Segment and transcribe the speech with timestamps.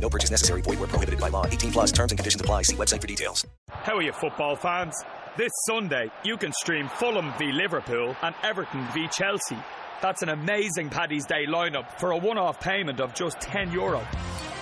[0.00, 0.62] No purchase necessary.
[0.62, 1.46] Void where prohibited by law.
[1.46, 2.62] 18 plus terms and conditions apply.
[2.62, 3.46] See website for details.
[3.70, 4.94] How are you, football fans?
[5.36, 9.58] This Sunday, you can stream Fulham v Liverpool and Everton v Chelsea.
[10.00, 14.06] That's an amazing Paddy's Day lineup for a one off payment of just €10 Euro.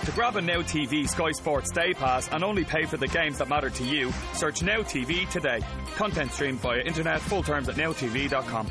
[0.05, 3.39] To grab a Now TV Sky Sports Day Pass and only pay for the games
[3.39, 5.59] that matter to you, search Now TV today.
[5.95, 8.67] Content streamed via internet, full terms at nowtv.com.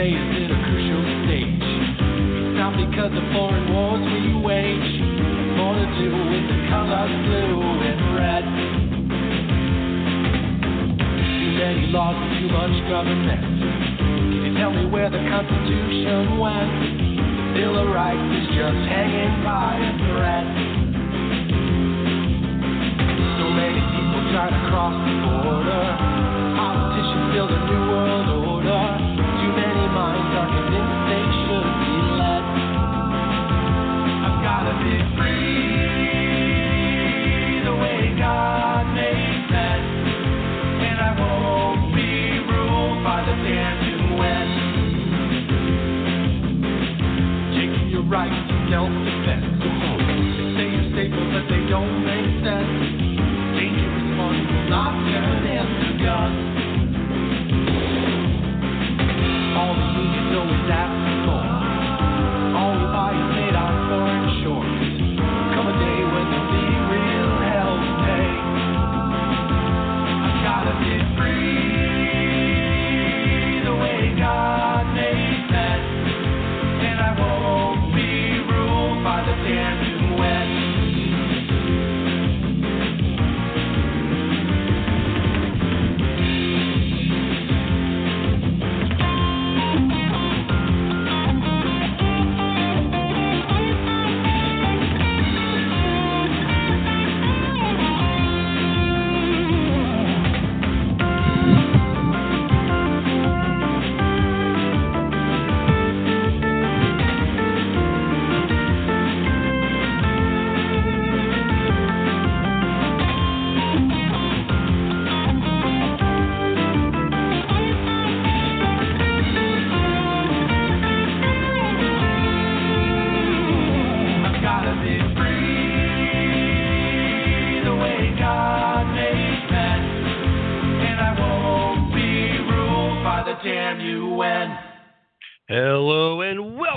[0.00, 1.60] USA is in a crucial stage.
[1.60, 4.92] It's not because of foreign wars we wage.
[4.96, 8.44] It's more to do with the colors blue and red.
[11.20, 13.44] Too many laws and too much government.
[14.00, 17.52] Can you tell me where the Constitution went?
[17.52, 20.48] Bill of Rights is just hanging by a thread.
[23.36, 26.29] So many people try to cross the border.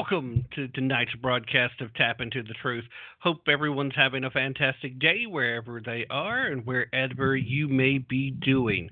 [0.04, 2.84] Welcome to tonight's broadcast of Tap Into the Truth.
[3.20, 8.90] Hope everyone's having a fantastic day wherever they are and wherever you may be doing.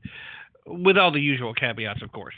[0.66, 2.36] With all the usual caveats, of course.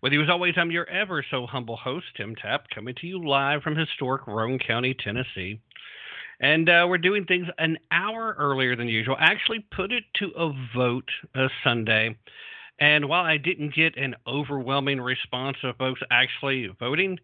[0.00, 3.26] With you as always, I'm your ever so humble host, Tim Tap, coming to you
[3.26, 5.60] live from historic Roane County, Tennessee.
[6.38, 9.16] And uh, we're doing things an hour earlier than usual.
[9.18, 12.16] I actually put it to a vote uh, Sunday.
[12.80, 17.18] And while I didn't get an overwhelming response of folks actually voting,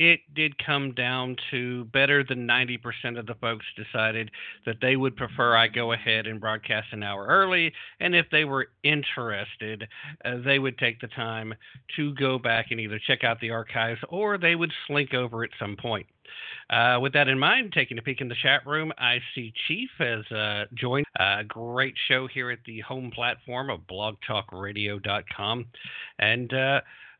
[0.00, 4.30] it did come down to better than 90% of the folks decided
[4.64, 7.70] that they would prefer I go ahead and broadcast an hour early.
[8.00, 9.86] And if they were interested,
[10.24, 11.52] uh, they would take the time
[11.96, 15.50] to go back and either check out the archives or they would slink over at
[15.58, 16.06] some point.
[16.70, 19.90] Uh, with that in mind, taking a peek in the chat room, I see Chief
[19.98, 25.66] has uh, joined a great show here at the home platform of blogtalkradio.com.
[26.20, 26.54] And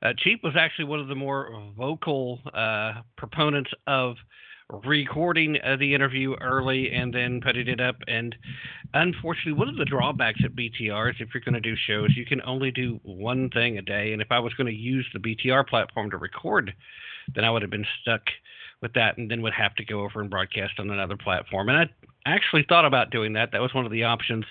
[0.03, 4.17] uh, Chief was actually one of the more vocal uh, proponents of
[4.85, 7.97] recording uh, the interview early and then putting it up.
[8.07, 8.35] And
[8.95, 12.25] unfortunately, one of the drawbacks at BTR is if you're going to do shows, you
[12.25, 14.13] can only do one thing a day.
[14.13, 16.73] And if I was going to use the BTR platform to record,
[17.35, 18.23] then I would have been stuck
[18.81, 21.69] with that and then would have to go over and broadcast on another platform.
[21.69, 21.89] And I
[22.27, 23.53] actually thought about doing that.
[23.53, 24.45] That was one of the options.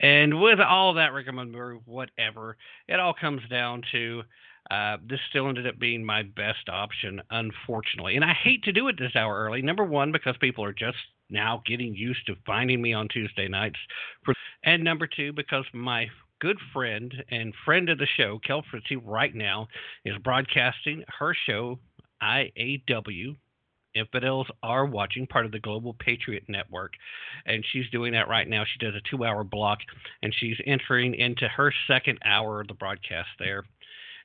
[0.00, 2.56] And with all that rigmarole, whatever,
[2.88, 4.22] it all comes down to
[4.70, 8.16] uh, this still ended up being my best option, unfortunately.
[8.16, 9.62] And I hate to do it this hour early.
[9.62, 10.96] Number one, because people are just
[11.30, 13.78] now getting used to finding me on Tuesday nights.
[14.24, 14.34] For,
[14.64, 16.06] and number two, because my
[16.40, 19.68] good friend and friend of the show, Kel Fritzy, right now
[20.04, 21.78] is broadcasting her show,
[22.22, 23.36] IAW.
[23.94, 26.94] Infidels are watching, part of the Global Patriot Network.
[27.46, 28.64] And she's doing that right now.
[28.64, 29.78] She does a two hour block,
[30.22, 33.64] and she's entering into her second hour of the broadcast there.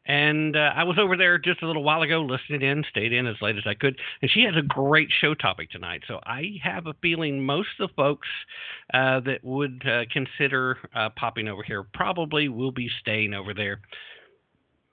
[0.05, 3.27] And uh, I was over there just a little while ago listening in, stayed in
[3.27, 3.99] as late as I could.
[4.21, 6.03] And she has a great show topic tonight.
[6.07, 8.27] So I have a feeling most of the folks
[8.93, 13.81] uh, that would uh, consider uh, popping over here probably will be staying over there.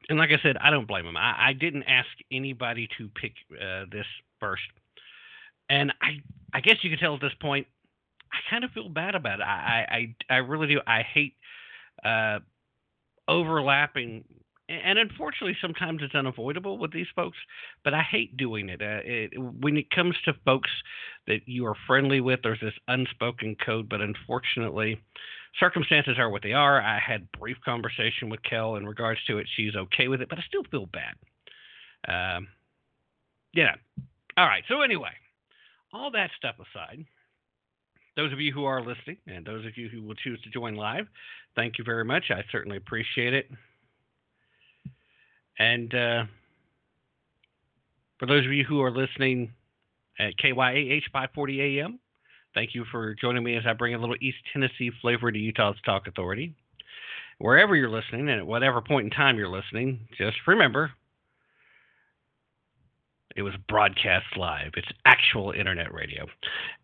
[0.09, 1.17] And like I said, I don't blame them.
[1.17, 4.07] I, I didn't ask anybody to pick uh, this
[4.39, 4.63] first.
[5.69, 6.21] And I,
[6.53, 7.67] I guess you can tell at this point,
[8.33, 9.45] I kind of feel bad about it.
[9.45, 10.81] I, I, I really do.
[10.87, 11.35] I hate
[12.05, 12.41] uh,
[13.29, 14.25] overlapping
[14.69, 17.39] and unfortunately, sometimes it's unavoidable with these folks.
[17.85, 18.83] But I hate doing it.
[18.83, 19.33] Uh, it.
[19.39, 20.71] When it comes to folks
[21.27, 23.89] that you are friendly with, there's this unspoken code.
[23.89, 25.01] But unfortunately,
[25.61, 26.81] circumstances are what they are.
[26.81, 29.47] I had brief conversation with Kel in regards to it.
[29.57, 31.15] She's okay with it, but I still feel bad.
[32.09, 32.49] Um,
[33.55, 33.75] yeah.
[34.37, 34.65] All right.
[34.69, 35.13] So anyway,
[35.93, 37.05] all that stuff aside,
[38.17, 40.75] those of you who are listening and those of you who will choose to join
[40.75, 41.07] live,
[41.55, 42.25] thank you very much.
[42.31, 43.49] I certainly appreciate it.
[45.59, 46.25] And uh,
[48.19, 49.53] for those of you who are listening
[50.19, 51.99] at KYAH 540 AM,
[52.55, 55.77] thank you for joining me as I bring a little East Tennessee flavor to Utah's
[55.85, 56.55] Talk Authority.
[57.39, 60.93] Wherever you're listening and at whatever point in time you're listening, just remember
[63.37, 64.73] it was broadcast live.
[64.77, 66.27] It's actual internet radio.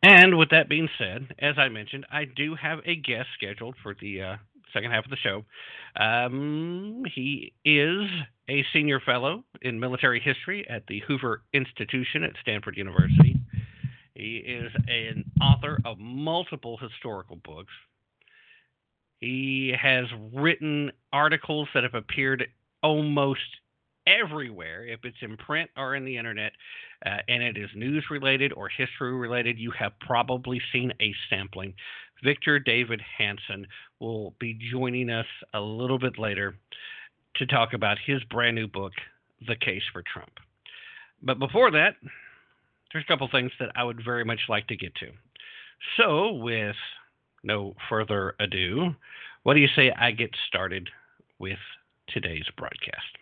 [0.03, 3.97] And with that being said, as I mentioned, I do have a guest scheduled for
[3.99, 4.37] the uh,
[4.75, 5.45] second half of the show.
[5.97, 8.07] Um, he is
[8.53, 13.41] a senior fellow in military history at the Hoover Institution at Stanford University.
[14.15, 17.73] He is an author of multiple historical books.
[19.21, 20.05] He has
[20.35, 22.47] written articles that have appeared
[22.83, 23.41] almost
[24.07, 26.53] everywhere, if it's in print or in the internet,
[27.07, 31.73] uh, and it is news related or history related, you have probably seen a sampling.
[32.23, 33.67] Victor Davis Hanson
[33.99, 36.55] will be joining us a little bit later
[37.37, 38.93] to talk about his brand new book,
[39.46, 40.32] The Case for Trump.
[41.23, 41.96] But before that,
[42.93, 45.06] there's a couple things that I would very much like to get to.
[45.96, 46.76] So, with
[47.43, 48.94] no further ado,
[49.43, 50.88] what do you say I get started
[51.38, 51.58] with
[52.08, 53.19] today's broadcast?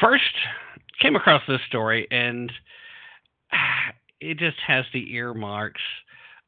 [0.00, 0.22] First,
[1.00, 2.52] came across this story and
[4.20, 5.80] it just has the earmarks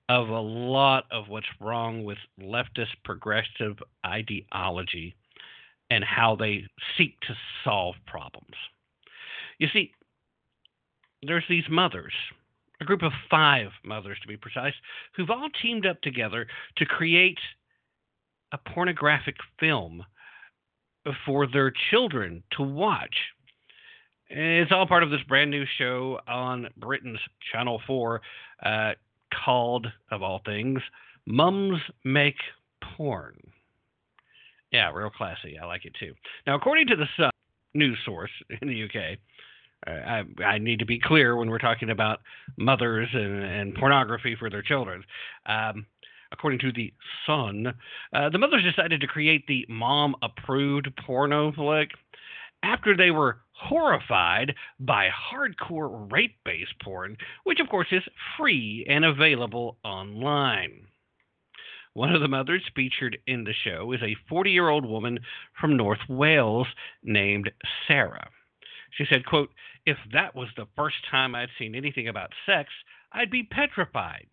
[0.08, 5.16] of a lot of what's wrong with leftist progressive ideology
[5.90, 6.64] and how they
[6.96, 7.34] seek to
[7.64, 8.54] solve problems.
[9.58, 9.92] You see,
[11.22, 12.12] there's these mothers,
[12.80, 14.74] a group of five mothers to be precise,
[15.14, 16.46] who've all teamed up together
[16.76, 17.38] to create
[18.52, 20.04] a pornographic film
[21.24, 23.16] for their children to watch.
[24.28, 27.20] It's all part of this brand new show on Britain's
[27.52, 28.20] Channel 4
[28.64, 28.92] uh,
[29.44, 30.80] called, of all things,
[31.26, 32.38] Mums Make
[32.82, 33.36] Porn.
[34.72, 35.58] Yeah, real classy.
[35.58, 36.14] I like it too.
[36.46, 37.30] Now, according to the Sun
[37.74, 38.30] news source
[38.60, 39.18] in the UK,
[39.86, 42.20] uh, I, I, need to be clear when we're talking about
[42.56, 45.04] mothers and, and pornography for their children.
[45.44, 45.86] Um,
[46.32, 46.92] according to the
[47.26, 47.74] Sun,
[48.12, 51.90] uh, the mothers decided to create the mom-approved porno flick
[52.62, 58.02] after they were horrified by hardcore rape-based porn, which of course is
[58.36, 60.86] free and available online.
[61.96, 65.18] One of the mothers featured in the show is a 40 year old woman
[65.58, 66.66] from North Wales
[67.02, 67.50] named
[67.88, 68.28] Sarah.
[68.98, 69.48] She said, quote,
[69.86, 72.68] If that was the first time I'd seen anything about sex,
[73.12, 74.26] I'd be petrified.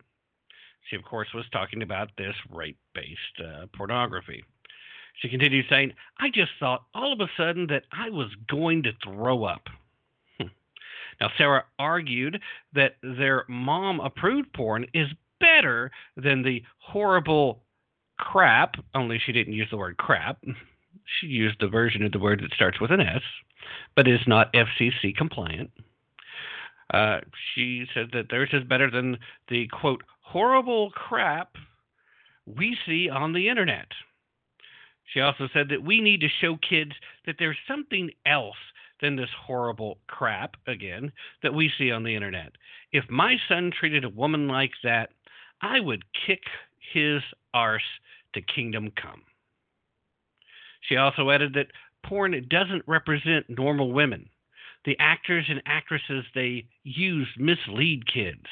[0.90, 4.44] She, of course, was talking about this rape based uh, pornography.
[5.22, 8.92] She continued saying, I just thought all of a sudden that I was going to
[9.02, 9.68] throw up.
[10.38, 10.48] Hmm.
[11.18, 12.42] Now, Sarah argued
[12.74, 15.08] that their mom approved porn is
[15.64, 17.62] better than the horrible
[18.18, 20.38] crap, only she didn't use the word crap.
[21.20, 23.22] She used the version of the word that starts with an S,
[23.96, 25.70] but is not FCC compliant.
[26.92, 27.20] Uh,
[27.54, 29.18] she said that theirs is better than
[29.48, 31.56] the quote horrible crap
[32.46, 33.88] we see on the internet.
[35.12, 36.92] She also said that we need to show kids
[37.26, 38.56] that there's something else
[39.00, 42.52] than this horrible crap, again, that we see on the internet.
[42.92, 45.10] If my son treated a woman like that,
[45.64, 46.42] I would kick
[46.92, 47.22] his
[47.54, 47.82] arse
[48.34, 49.22] to kingdom come.
[50.82, 51.68] She also added that
[52.04, 54.28] porn doesn't represent normal women.
[54.84, 58.44] The actors and actresses they use mislead kids.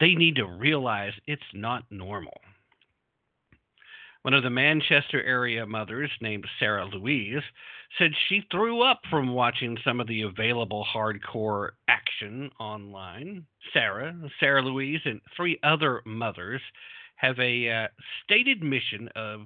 [0.00, 2.40] They need to realize it's not normal.
[4.24, 7.42] One of the Manchester area mothers, named Sarah Louise,
[7.98, 13.44] said she threw up from watching some of the available hardcore action online.
[13.74, 16.62] Sarah, Sarah Louise, and three other mothers
[17.16, 17.88] have a uh,
[18.24, 19.40] stated mission of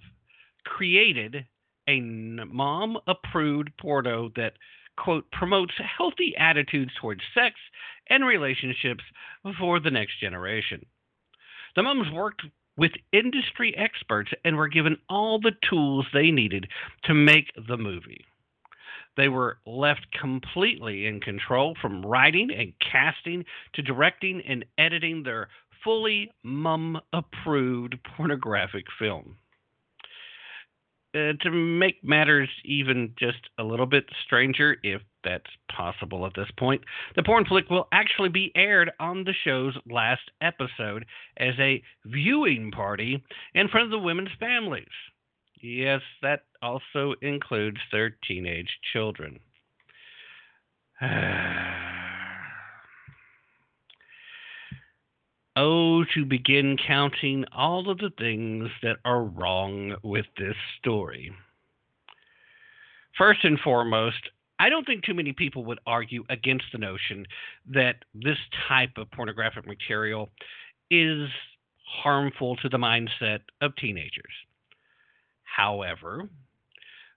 [0.65, 1.45] created
[1.89, 4.53] a mom approved porno that
[4.97, 7.57] quote promotes healthy attitudes towards sex
[8.11, 9.03] and relationships
[9.59, 10.87] for the next generation.
[11.75, 12.43] The moms worked
[12.79, 16.69] with industry experts and were given all the tools they needed
[17.05, 18.25] to make the movie.
[19.17, 23.45] They were left completely in control from writing and casting
[23.75, 25.49] to directing and editing their
[25.83, 29.37] fully mum approved pornographic film.
[31.15, 36.51] Uh, to make matters even just a little bit stranger, if that's possible at this
[36.59, 36.83] point,
[37.17, 41.05] the porn flick will actually be aired on the show's last episode
[41.37, 43.23] as a viewing party
[43.55, 44.87] in front of the women's families.
[45.61, 49.41] Yes, that also includes their teenage children.
[55.61, 61.33] Oh, to begin counting all of the things that are wrong with this story.
[63.19, 64.21] First and foremost,
[64.59, 67.27] I don't think too many people would argue against the notion
[67.73, 68.39] that this
[68.69, 70.31] type of pornographic material
[70.91, 71.29] is
[72.03, 74.33] harmful to the mindset of teenagers.
[75.45, 76.29] However,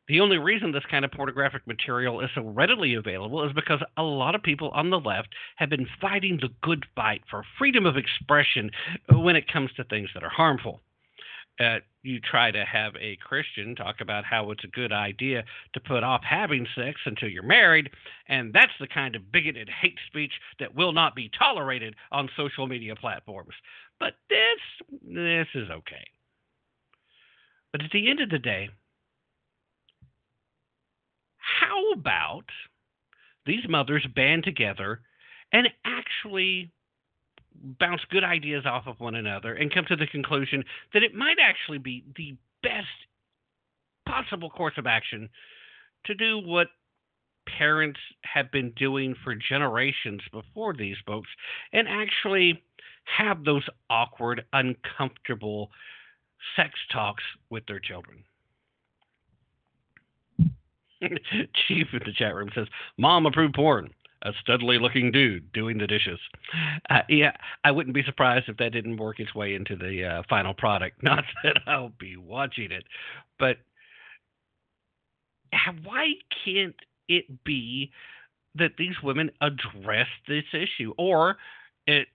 [0.08, 4.04] the only reason this kind of pornographic material is so readily available is because a
[4.04, 7.98] lot of people on the left have been fighting the good fight for freedom of
[7.98, 8.72] expression
[9.10, 10.82] when it comes to things that are harmful.
[11.62, 15.80] Uh, you try to have a Christian talk about how it's a good idea to
[15.80, 17.92] put off having sex until you're married,
[18.28, 22.66] and that's the kind of bigoted hate speech that will not be tolerated on social
[22.66, 23.54] media platforms.
[24.00, 26.08] But this, this is okay.
[27.72, 28.70] But at the end of the day,
[31.38, 32.46] how about
[33.46, 35.02] these mothers band together
[35.52, 36.72] and actually
[37.80, 41.38] bounce good ideas off of one another and come to the conclusion that it might
[41.42, 42.88] actually be the best
[44.08, 45.30] possible course of action
[46.06, 46.68] to do what
[47.58, 51.30] parents have been doing for generations before these folks
[51.74, 52.62] and actually
[53.04, 55.70] have those awkward, uncomfortable
[56.56, 58.24] sex talks with their children.
[61.68, 62.68] Chief in the chat room says,
[62.98, 63.90] Mom approved porn.
[64.24, 66.20] A studly looking dude doing the dishes.
[66.90, 67.32] Uh, yeah,
[67.64, 71.02] I wouldn't be surprised if that didn't work its way into the uh, final product.
[71.04, 72.84] Not that I'll be watching it,
[73.40, 73.58] but
[75.84, 76.14] why
[76.46, 76.76] can't
[77.08, 77.92] it be
[78.56, 80.94] that these women address this issue?
[80.98, 81.38] Or,
[81.88, 82.08] it,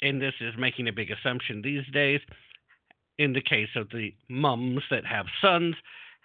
[0.00, 2.20] and this is making a big assumption these days,
[3.18, 5.76] in the case of the mums that have sons,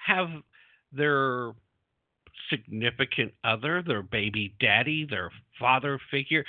[0.05, 0.29] have
[0.91, 1.51] their
[2.49, 6.45] significant other, their baby daddy, their father figure,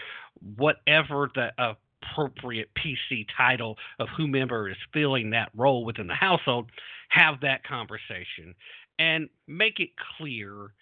[0.57, 6.71] whatever the appropriate PC title of whomever is filling that role within the household,
[7.09, 8.55] have that conversation
[8.99, 10.73] and make it clear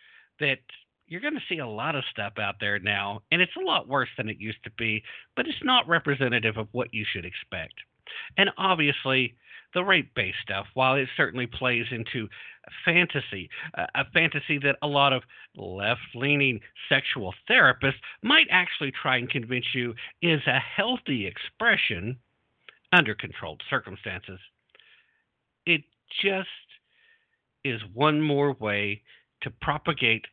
[0.40, 0.58] that
[1.06, 3.88] you're going to see a lot of stuff out there now, and it's a lot
[3.88, 5.02] worse than it used to be,
[5.37, 7.75] but it's not representative of what you should expect.
[8.37, 9.37] And obviously,
[9.76, 12.28] the rape based stuff, while it certainly plays into
[12.83, 15.23] fantasy, a fantasy that a lot of
[15.54, 22.16] left leaning sexual therapists might actually try and convince you is a healthy expression
[22.90, 24.40] under controlled circumstances.
[25.66, 25.83] It
[26.23, 26.49] just
[27.62, 29.02] is one more way
[29.42, 30.25] to propagate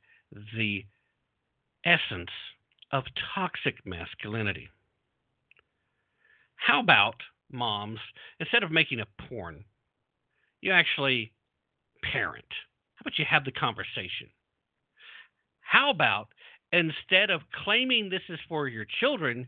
[0.55, 0.85] the
[1.85, 2.31] essence
[2.93, 3.03] of
[3.35, 4.69] toxic masculinity.
[6.55, 7.15] How about
[7.51, 7.99] moms,
[8.39, 9.63] instead of making a porn,
[10.61, 11.31] you actually
[12.11, 12.45] parent.
[12.95, 14.29] How about you have the conversation?
[15.61, 16.27] How about
[16.71, 19.47] instead of claiming this is for your children,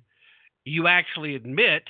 [0.63, 1.83] you actually admit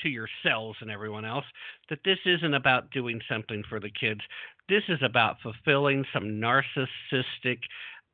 [0.00, 1.44] to yourselves and everyone else
[1.88, 4.20] that this isn't about doing something for the kids.
[4.68, 7.58] This is about fulfilling some narcissistic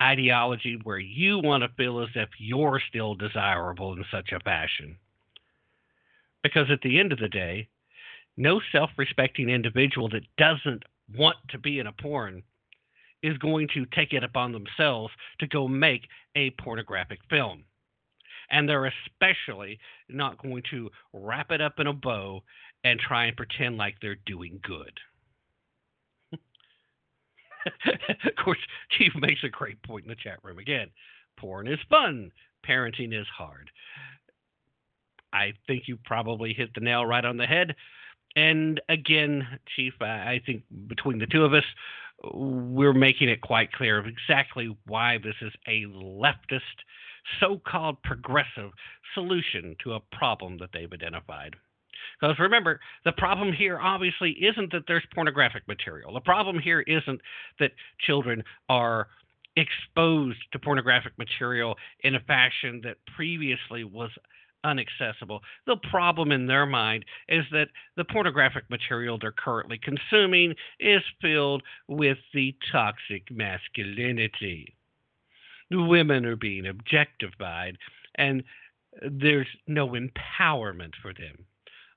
[0.03, 4.97] ideology where you want to feel as if you're still desirable in such a fashion.
[6.47, 7.69] Because at the end of the day,
[8.37, 10.85] no self respecting individual that doesn't
[11.17, 12.45] want to be in a porn
[13.21, 16.03] is going to take it upon themselves to go make
[16.37, 17.65] a pornographic film.
[18.49, 22.45] And they're especially not going to wrap it up in a bow
[22.85, 25.01] and try and pretend like they're doing good.
[28.25, 28.61] of course,
[28.91, 30.91] Chief makes a great point in the chat room again.
[31.37, 32.31] Porn is fun,
[32.65, 33.69] parenting is hard.
[35.37, 37.75] I think you probably hit the nail right on the head.
[38.35, 41.65] And again, Chief, I think between the two of us,
[42.33, 46.61] we're making it quite clear of exactly why this is a leftist,
[47.41, 48.71] so called progressive
[49.15, 51.57] solution to a problem that they've identified.
[52.21, 56.15] Because remember, the problem here obviously isn't that there's pornographic material.
[56.15, 57.21] The problem here isn't
[57.59, 59.09] that children are
[59.57, 64.11] exposed to pornographic material in a fashion that previously was
[64.67, 65.41] unaccessible.
[65.67, 71.63] The problem in their mind is that the pornographic material they're currently consuming is filled
[71.89, 74.75] with the toxic masculinity.
[75.71, 77.79] Women are being objectified,
[78.17, 78.43] and
[79.03, 81.45] there's no empowerment for them.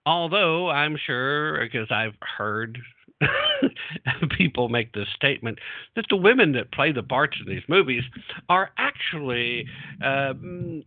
[0.06, 2.80] Although I'm sure, because I've heard
[4.38, 5.60] people make this statement
[5.96, 8.04] that the women that play the parts in these movies
[8.48, 9.66] are actually
[10.04, 10.34] uh,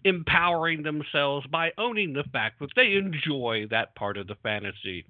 [0.04, 5.04] empowering themselves by owning the fact that they enjoy that part of the fantasy.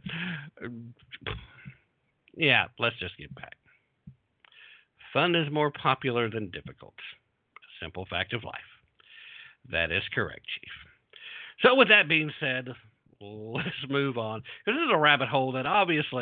[2.34, 3.56] Yeah, let's just get back.
[5.12, 6.94] Fun is more popular than difficult.
[7.56, 8.54] A simple fact of life.
[9.70, 10.72] That is correct, Chief.
[11.62, 12.68] So, with that being said,
[13.20, 14.42] let's move on.
[14.66, 16.21] This is a rabbit hole that obviously.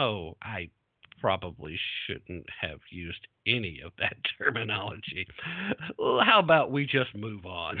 [0.00, 0.70] Oh, I
[1.20, 5.26] probably shouldn't have used any of that terminology.
[5.98, 7.78] How about we just move on?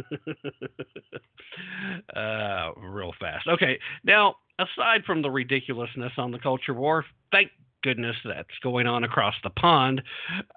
[2.16, 3.46] uh, real fast.
[3.46, 7.50] Okay, now aside from the ridiculousness on the culture war, thank
[7.82, 10.00] goodness that's going on across the pond.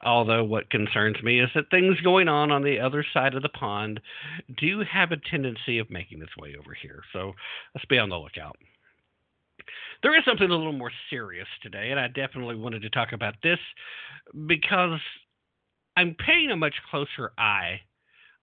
[0.06, 3.50] Although, what concerns me is that things going on on the other side of the
[3.50, 4.00] pond
[4.58, 7.02] do have a tendency of making its way over here.
[7.12, 7.34] So
[7.76, 8.56] let's be on the lookout.
[10.04, 13.36] There is something a little more serious today, and I definitely wanted to talk about
[13.42, 13.60] this
[14.48, 15.00] because
[15.96, 17.80] I'm paying a much closer eye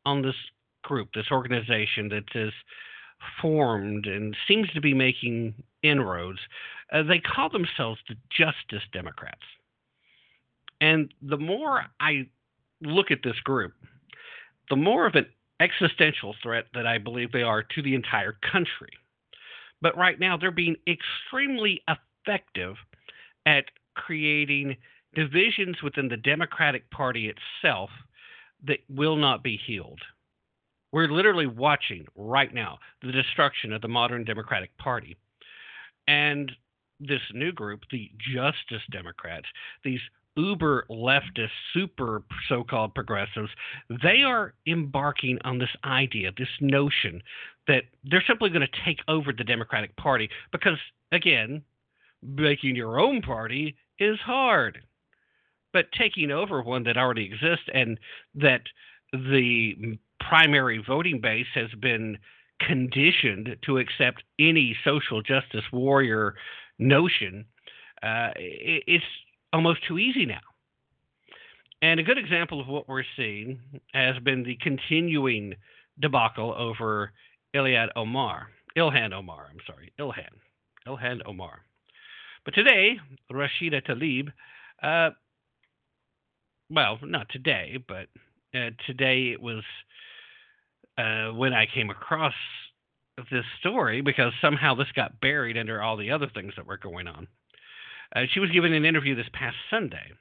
[0.06, 0.34] on this
[0.82, 2.52] group, this organization that is
[3.42, 6.38] formed and seems to be making inroads.
[6.90, 9.42] Uh, they call themselves the Justice Democrats.
[10.80, 12.26] And the more I
[12.80, 13.74] look at this group,
[14.70, 15.26] the more of an
[15.60, 18.92] existential threat that I believe they are to the entire country.
[19.82, 22.76] But right now, they're being extremely effective
[23.46, 23.64] at
[23.94, 24.76] creating
[25.14, 27.90] divisions within the Democratic Party itself
[28.66, 30.00] that will not be healed.
[30.92, 35.16] We're literally watching right now the destruction of the modern Democratic Party.
[36.08, 36.50] And
[36.98, 39.46] this new group, the Justice Democrats,
[39.84, 40.00] these
[40.36, 43.50] uber leftist, super so called progressives,
[44.02, 47.22] they are embarking on this idea, this notion
[47.66, 50.78] that they're simply going to take over the Democratic Party because,
[51.12, 51.62] again,
[52.22, 54.80] making your own party is hard.
[55.72, 57.98] But taking over one that already exists and
[58.34, 58.62] that
[59.12, 62.18] the primary voting base has been
[62.60, 66.34] conditioned to accept any social justice warrior
[66.78, 67.44] notion,
[68.02, 69.04] uh, it's
[69.52, 70.40] almost too easy now.
[71.82, 73.58] And a good example of what we're seeing
[73.94, 75.54] has been the continuing
[75.98, 77.12] debacle over
[77.54, 80.28] Iliad Omar, Ilhan Omar, I'm sorry, Ilhan,
[80.86, 81.60] Ilhan Omar.
[82.44, 82.98] But today,
[83.32, 84.28] Rashida Tlaib,
[84.82, 85.14] uh,
[86.70, 88.06] well, not today, but
[88.54, 89.62] uh, today it was
[90.98, 92.34] uh, when I came across
[93.30, 97.06] this story because somehow this got buried under all the other things that were going
[97.06, 97.26] on.
[98.14, 100.12] Uh, she was given an interview this past Sunday,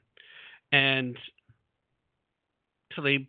[0.72, 1.18] and
[2.96, 3.28] Tlaib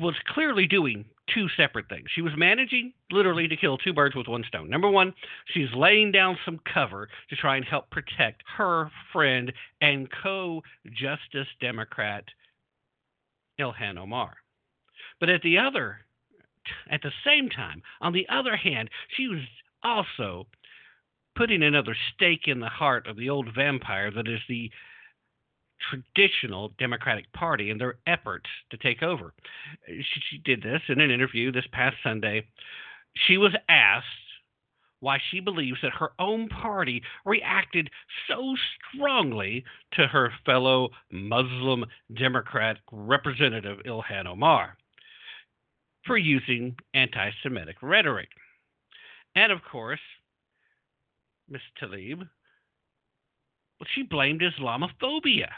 [0.00, 2.08] was clearly doing two separate things.
[2.14, 4.70] She was managing literally to kill two birds with one stone.
[4.70, 5.12] Number one,
[5.52, 11.48] she's laying down some cover to try and help protect her friend and co Justice
[11.60, 12.24] Democrat
[13.60, 14.36] Ilhan Omar.
[15.20, 15.98] But at the other,
[16.90, 19.40] at the same time, on the other hand, she was
[19.82, 20.46] also
[21.38, 24.68] putting another stake in the heart of the old vampire that is the
[25.88, 29.32] traditional Democratic Party and their efforts to take over.
[29.86, 32.44] She, she, did this in an interview this past Sunday.
[33.28, 34.06] She was asked
[34.98, 37.88] why she believes that her own party reacted
[38.28, 38.56] so
[38.92, 41.84] strongly to her fellow Muslim
[42.16, 44.76] Democrat representative Ilhan Omar
[46.04, 48.28] for using anti Semitic rhetoric.
[49.36, 50.00] And of course,
[51.50, 51.60] Ms.
[51.80, 55.48] Tlaib, well, she blamed Islamophobia.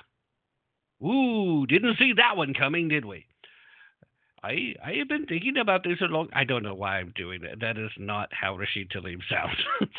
[1.03, 3.24] Ooh, didn't see that one coming, did we?
[4.42, 6.29] I I have been thinking about this a long.
[6.33, 7.61] I don't know why I'm doing that.
[7.61, 9.57] That is not how Rashid Tlaib sounds.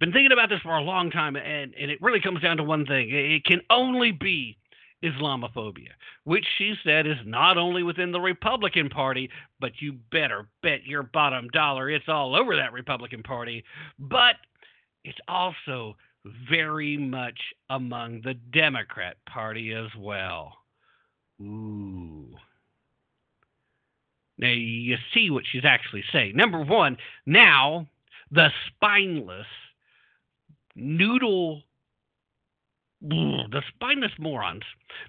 [0.00, 2.64] been thinking about this for a long time, and and it really comes down to
[2.64, 3.08] one thing.
[3.10, 4.58] It can only be
[5.06, 5.90] Islamophobia,
[6.24, 11.02] which she said is not only within the Republican Party, but you better bet your
[11.02, 13.64] bottom dollar it's all over that Republican Party,
[13.98, 14.36] but
[15.04, 15.96] it's also
[16.48, 17.38] very much
[17.70, 20.52] among the Democrat Party as well.
[21.40, 22.34] Ooh.
[24.38, 26.36] Now you see what she's actually saying.
[26.36, 27.86] Number one, now
[28.30, 29.46] the spineless,
[30.74, 31.62] noodle
[33.08, 34.62] the spineless morons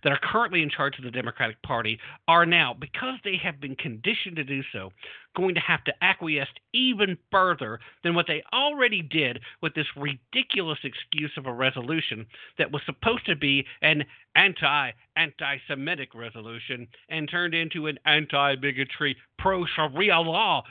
[0.03, 3.75] that are currently in charge of the Democratic Party are now, because they have been
[3.75, 4.91] conditioned to do so,
[5.35, 10.79] going to have to acquiesce even further than what they already did with this ridiculous
[10.83, 12.25] excuse of a resolution
[12.57, 14.03] that was supposed to be an
[14.35, 20.63] anti anti Semitic resolution and turned into an anti bigotry pro Sharia law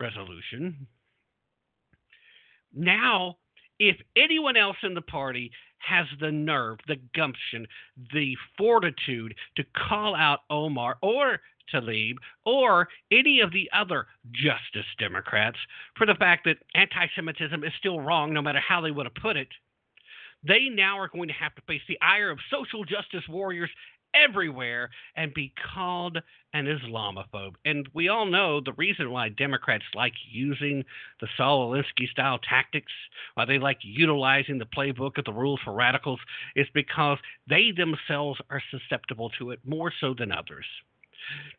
[0.00, 0.86] resolution.
[2.74, 3.36] Now,
[3.78, 7.66] if anyone else in the party has the nerve, the gumption,
[8.12, 11.40] the fortitude to call out Omar or
[11.72, 15.58] Tlaib or any of the other Justice Democrats
[15.96, 19.14] for the fact that anti Semitism is still wrong, no matter how they would have
[19.14, 19.48] put it,
[20.46, 23.70] they now are going to have to face the ire of social justice warriors
[24.24, 26.18] everywhere and be called
[26.52, 27.54] an Islamophobe.
[27.64, 30.84] And we all know the reason why Democrats like using
[31.20, 32.92] the Saul Alinsky style tactics,
[33.34, 36.20] why they like utilizing the playbook of the rules for radicals,
[36.54, 40.66] is because they themselves are susceptible to it more so than others.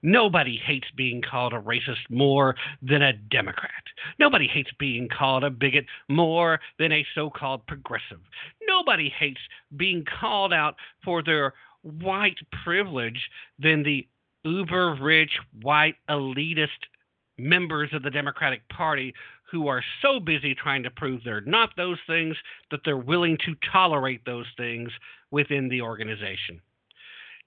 [0.01, 3.71] Nobody hates being called a racist more than a Democrat.
[4.19, 8.21] Nobody hates being called a bigot more than a so called progressive.
[8.67, 9.41] Nobody hates
[9.75, 11.53] being called out for their
[12.01, 14.07] white privilege than the
[14.43, 16.67] uber rich white elitist
[17.37, 19.13] members of the Democratic Party
[19.51, 22.35] who are so busy trying to prove they're not those things
[22.71, 24.89] that they're willing to tolerate those things
[25.31, 26.61] within the organization.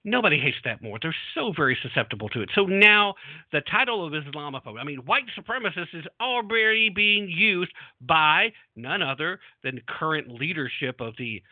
[0.03, 0.97] Nobody hates that more.
[0.99, 2.49] They're so very susceptible to it.
[2.55, 3.13] So now
[3.51, 9.39] the title of Islamophobe, I mean, white supremacist is already being used by none other
[9.63, 11.43] than current leadership of the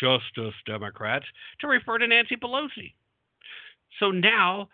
[0.00, 1.26] Justice Democrats
[1.60, 2.94] to refer to Nancy Pelosi.
[4.00, 4.68] So now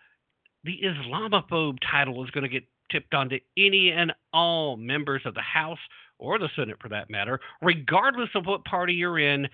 [0.63, 5.41] the Islamophobe title is going to get tipped onto any and all members of the
[5.41, 5.79] House
[6.19, 9.47] or the Senate for that matter, regardless of what party you're in,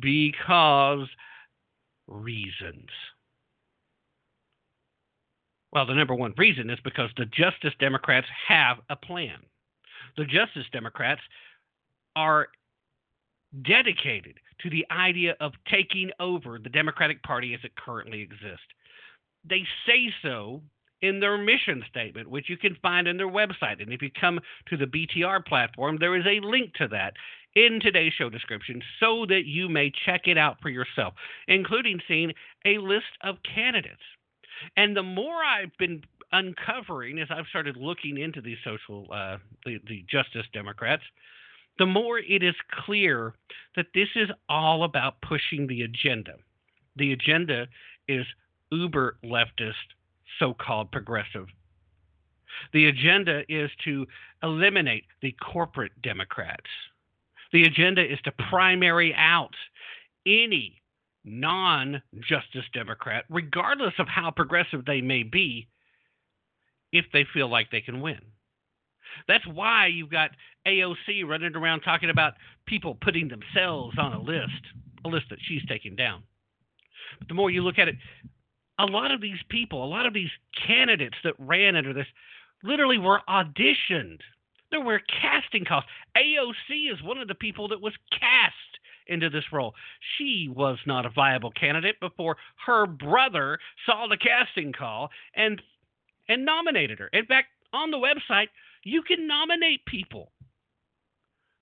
[0.00, 1.08] because
[2.06, 2.88] reasons.
[5.72, 9.38] Well, the number one reason is because the Justice Democrats have a plan.
[10.16, 11.22] The Justice Democrats
[12.14, 12.48] are
[13.62, 18.66] dedicated to the idea of taking over the Democratic Party as it currently exists.
[19.48, 20.62] They say so
[21.00, 23.82] in their mission statement, which you can find on their website.
[23.82, 27.14] And if you come to the BTR platform, there is a link to that
[27.54, 31.14] in today's show description so that you may check it out for yourself,
[31.48, 32.32] including seeing
[32.64, 34.02] a list of candidates.
[34.76, 39.78] And the more I've been uncovering as I've started looking into these social, uh, the,
[39.88, 41.02] the Justice Democrats,
[41.78, 42.54] the more it is
[42.84, 43.34] clear
[43.76, 46.34] that this is all about pushing the agenda.
[46.96, 47.66] The agenda
[48.08, 48.26] is
[48.70, 49.72] uber leftist,
[50.38, 51.46] so called progressive.
[52.72, 54.06] The agenda is to
[54.42, 56.68] eliminate the corporate Democrats.
[57.52, 59.54] The agenda is to primary out
[60.26, 60.82] any
[61.24, 65.68] non justice Democrat, regardless of how progressive they may be,
[66.92, 68.20] if they feel like they can win.
[69.28, 70.30] That's why you've got
[70.66, 72.34] AOC running around talking about
[72.66, 74.62] people putting themselves on a list,
[75.04, 76.22] a list that she's taking down.
[77.18, 77.96] But the more you look at it,
[78.78, 80.30] a lot of these people, a lot of these
[80.66, 82.06] candidates that ran under this,
[82.62, 84.20] literally were auditioned.
[84.70, 85.84] There were casting calls.
[86.16, 88.54] AOC is one of the people that was cast
[89.06, 89.74] into this role.
[90.16, 95.60] She was not a viable candidate before her brother saw the casting call and
[96.28, 97.08] and nominated her.
[97.08, 98.46] In fact, on the website,
[98.84, 100.32] you can nominate people.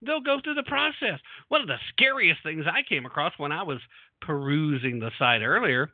[0.02, 1.20] They'll go through the process.
[1.48, 3.80] One of the scariest things I came across when I was
[4.22, 5.90] perusing the site earlier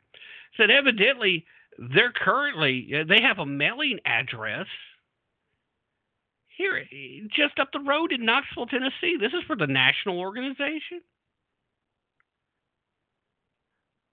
[0.55, 1.45] said evidently
[1.93, 4.67] they're currently uh, they have a mailing address
[6.57, 9.17] here uh, just up the road in Knoxville, Tennessee.
[9.19, 11.01] This is for the national organization.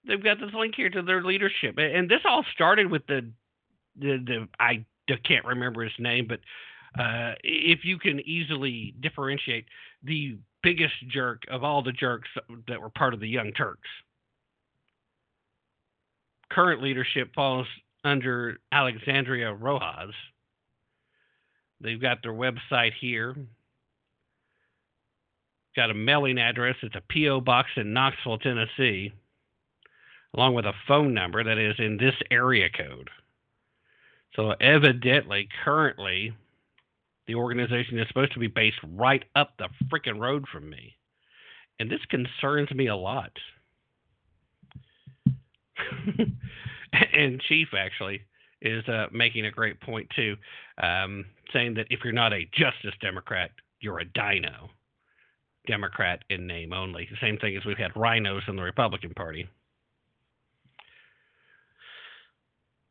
[0.07, 3.31] They've got this link here to their leadership, and this all started with the
[3.97, 4.85] the, the I
[5.25, 6.39] can't remember his name, but
[6.99, 9.65] uh, if you can easily differentiate
[10.03, 12.29] the biggest jerk of all the jerks
[12.67, 13.87] that were part of the Young Turks.
[16.51, 17.67] Current leadership falls
[18.03, 20.15] under Alexandria Rojas.
[21.81, 23.35] They've got their website here.
[25.75, 26.75] Got a mailing address.
[26.81, 27.41] It's a P.O.
[27.41, 29.11] box in Knoxville, Tennessee,
[30.33, 33.09] along with a phone number that is in this area code.
[34.35, 36.33] So, evidently, currently,
[37.27, 40.95] the organization is supposed to be based right up the freaking road from me.
[41.79, 43.31] And this concerns me a lot.
[47.13, 48.21] and Chief actually
[48.61, 50.35] is uh, making a great point too,
[50.81, 54.69] um, saying that if you're not a Justice Democrat, you're a dino.
[55.67, 57.07] Democrat in name only.
[57.09, 59.47] The same thing as we've had rhinos in the Republican Party.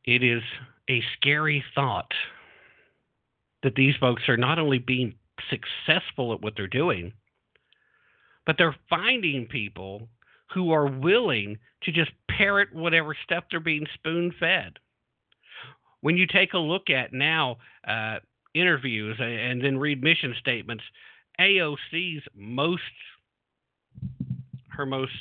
[0.04, 0.42] It is
[0.90, 2.12] a scary thought
[3.64, 5.14] that these folks are not only being
[5.50, 7.12] successful at what they're doing,
[8.46, 10.08] but they're finding people
[10.52, 14.74] who are willing to just parrot whatever stuff they're being spoon fed.
[16.02, 17.56] When you take a look at now
[17.88, 18.18] uh,
[18.54, 20.84] interviews and then read mission statements,
[21.40, 22.82] AOC's most,
[24.68, 25.12] her most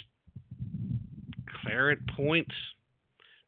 [1.61, 2.53] claret points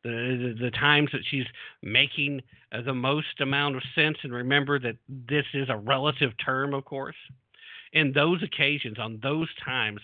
[0.10, 1.46] the, the, times that she's
[1.82, 2.42] making
[2.72, 4.18] uh, the most amount of sense.
[4.24, 7.16] And remember that this is a relative term, of course.
[7.94, 10.02] In those occasions, on those times,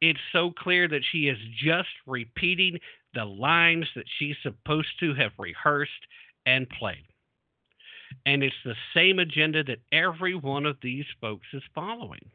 [0.00, 2.78] it's so clear that she is just repeating
[3.14, 5.92] the lines that she's supposed to have rehearsed
[6.44, 7.04] and played.
[8.24, 12.30] And it's the same agenda that every one of these folks is following.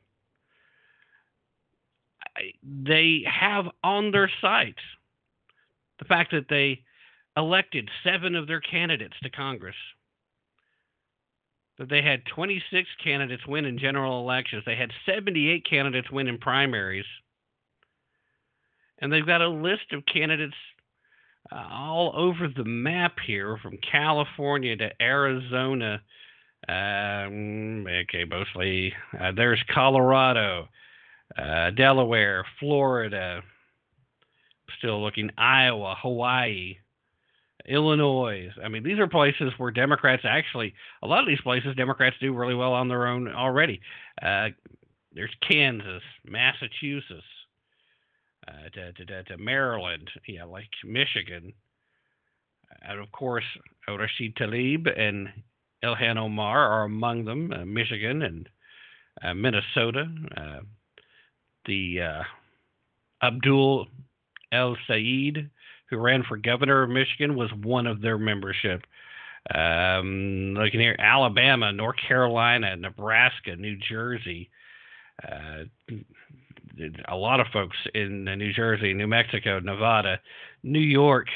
[2.64, 4.82] They have on their sites
[6.00, 6.82] the fact that they
[7.38, 9.76] elected seven of their candidates to Congress.
[11.78, 14.64] That they had 26 candidates win in general elections.
[14.66, 17.06] They had 78 candidates win in primaries.
[19.00, 20.56] And they've got a list of candidates
[21.52, 26.02] uh, all over the map here from California to Arizona.
[26.68, 28.94] Um, okay, mostly.
[29.20, 30.68] Uh, there's Colorado,
[31.38, 33.42] uh, Delaware, Florida.
[34.78, 36.78] Still looking Iowa, Hawaii,
[37.68, 38.50] Illinois.
[38.64, 42.34] I mean, these are places where Democrats actually, a lot of these places, Democrats do
[42.34, 43.82] really well on their own already.
[44.22, 44.50] Uh,
[45.14, 47.24] there's Kansas, Massachusetts,
[48.48, 51.54] uh, to, to, to, Maryland, yeah, like Michigan.
[52.82, 53.44] And of course,
[53.88, 55.30] Rashid Tlaib and
[55.84, 58.50] Ilhan Omar are among them, uh, Michigan and
[59.24, 60.06] uh, Minnesota.
[60.36, 60.60] Uh,
[61.66, 62.24] the uh,
[63.26, 63.88] Abdul
[64.52, 65.50] El Sayed
[65.92, 68.84] who ran for governor of Michigan, was one of their membership.
[69.54, 74.50] Um, looking here, Alabama, North Carolina, Nebraska, New Jersey.
[75.24, 75.66] Uh,
[77.08, 80.20] a lot of folks in New Jersey, New Mexico, Nevada,
[80.64, 81.28] New York,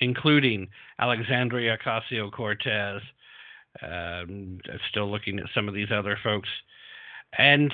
[0.00, 0.68] including
[0.98, 3.02] Alexandria Ocasio Cortez.
[3.82, 4.58] Um,
[4.90, 6.48] still looking at some of these other folks.
[7.36, 7.72] And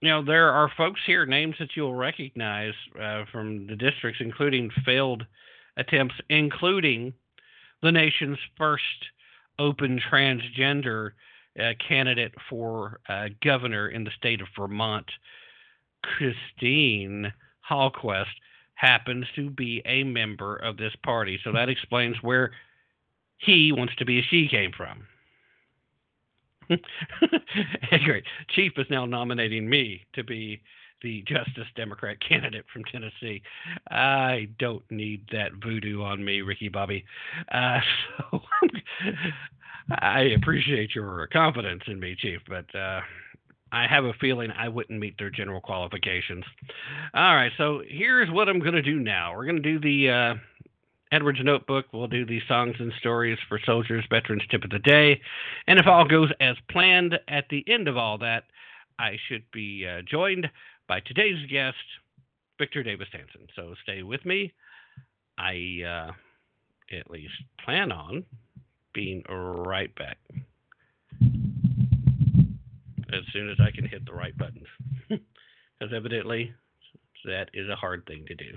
[0.00, 4.70] you know, there are folks here, names that you'll recognize uh, from the districts, including
[4.84, 5.26] failed
[5.76, 7.12] attempts, including
[7.82, 8.82] the nation's first
[9.58, 11.10] open transgender
[11.58, 15.06] uh, candidate for uh, governor in the state of Vermont,
[16.02, 17.32] Christine
[17.68, 18.26] Hallquist,
[18.74, 21.40] happens to be a member of this party.
[21.42, 22.52] So that explains where
[23.38, 25.06] he wants to be a she came from.
[28.04, 28.24] Great.
[28.50, 30.60] Chief is now nominating me to be
[31.02, 33.42] the Justice Democrat candidate from Tennessee.
[33.90, 37.04] I don't need that voodoo on me, Ricky Bobby.
[37.52, 37.80] Uh,
[38.30, 38.40] so
[39.90, 43.00] I appreciate your confidence in me, Chief, but uh,
[43.72, 46.44] I have a feeling I wouldn't meet their general qualifications.
[47.14, 49.34] All right, so here's what I'm going to do now.
[49.34, 50.34] We're going to do the uh,
[51.10, 55.20] Edward's Notebook, we'll do the songs and stories for soldiers, veterans tip of the day.
[55.66, 58.44] And if all goes as planned, at the end of all that,
[58.98, 60.48] I should be uh, joined
[60.86, 61.76] by today's guest,
[62.58, 63.46] Victor Davis Hanson.
[63.56, 64.52] So stay with me.
[65.38, 66.12] I uh,
[66.96, 67.32] at least
[67.64, 68.24] plan on
[68.92, 70.18] being right back
[73.12, 74.66] as soon as I can hit the right buttons.
[75.78, 76.52] Because evidently,
[77.24, 78.56] that is a hard thing to do.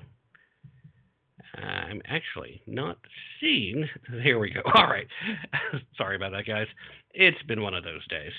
[1.56, 2.98] I'm actually not
[3.40, 3.88] seeing.
[4.24, 4.62] Here we go.
[4.74, 5.08] All right.
[5.98, 6.68] Sorry about that, guys.
[7.14, 8.32] It's been one of those days.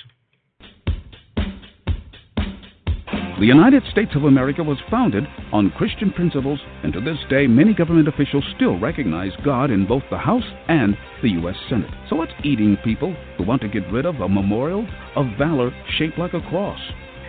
[3.42, 7.74] The United States of America was founded on Christian principles, and to this day, many
[7.74, 11.56] government officials still recognize God in both the House and the U.S.
[11.68, 11.90] Senate.
[12.08, 16.18] So what's eating people who want to get rid of a memorial of valor shaped
[16.18, 16.78] like a cross?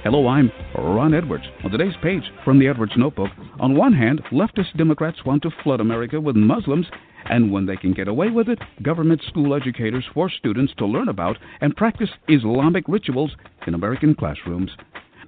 [0.04, 1.46] Hello, I'm Ron Edwards.
[1.64, 3.30] On today's page from the Edwards Notebook,
[3.62, 6.88] on one hand, leftist Democrats want to flood America with Muslims,
[7.30, 11.08] and when they can get away with it, government school educators force students to learn
[11.08, 13.32] about and practice Islamic rituals
[13.66, 14.72] in American classrooms.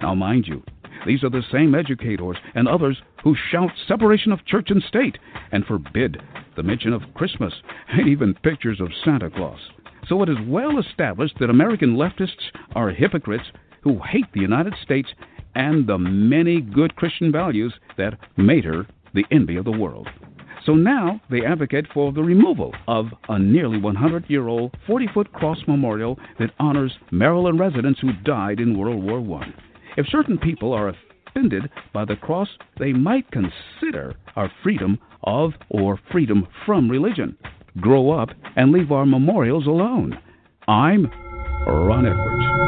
[0.02, 0.62] Now, mind you,
[1.08, 5.18] these are the same educators and others who shout separation of church and state
[5.54, 6.22] and forbid
[6.58, 7.54] the mention of Christmas
[7.94, 9.60] and even pictures of Santa Claus.
[10.10, 13.46] So it is well established that American leftists are hypocrites
[13.86, 15.08] who hate the United States
[15.54, 20.10] and the many good Christian values that made her the envy of the world.
[20.66, 25.32] So now they advocate for the removal of a nearly 100 year old 40 foot
[25.32, 29.54] cross memorial that honors Maryland residents who died in World War I.
[29.96, 30.94] If certain people are
[31.30, 37.38] offended by the cross, they might consider our freedom of or freedom from religion.
[37.80, 40.18] Grow up and leave our memorials alone.
[40.68, 41.12] I'm
[41.68, 42.65] Ron Edwards.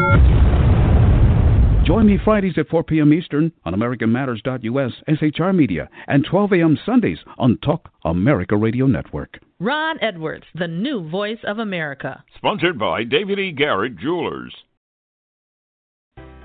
[1.87, 3.13] Join me Fridays at 4 p.m.
[3.13, 6.77] Eastern on AmericanMatters.us, SHR Media, and 12 a.m.
[6.85, 9.39] Sundays on Talk America Radio Network.
[9.61, 12.25] Ron Edwards, the new voice of America.
[12.35, 13.53] Sponsored by David E.
[13.53, 14.53] Garrett Jewelers.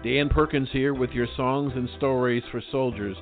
[0.05, 3.17] Dan Perkins here with your songs and stories for soldiers,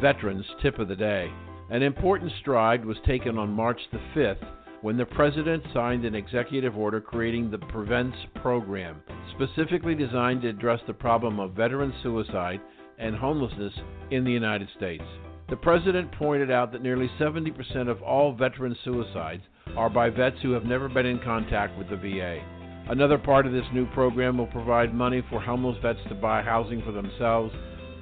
[0.00, 1.30] veterans tip of the day.
[1.68, 4.46] An important stride was taken on March the 5th
[4.82, 9.02] when the President signed an executive order creating the Prevents Program,
[9.34, 12.60] specifically designed to address the problem of veteran suicide
[12.98, 13.72] and homelessness
[14.10, 15.04] in the United States.
[15.48, 19.42] The President pointed out that nearly 70% of all veteran suicides
[19.76, 22.42] are by vets who have never been in contact with the VA.
[22.88, 26.82] Another part of this new program will provide money for homeless vets to buy housing
[26.82, 27.52] for themselves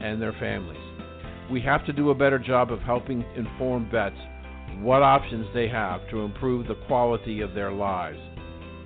[0.00, 0.80] and their families.
[1.50, 4.16] We have to do a better job of helping inform vets
[4.82, 8.18] what options they have to improve the quality of their lives.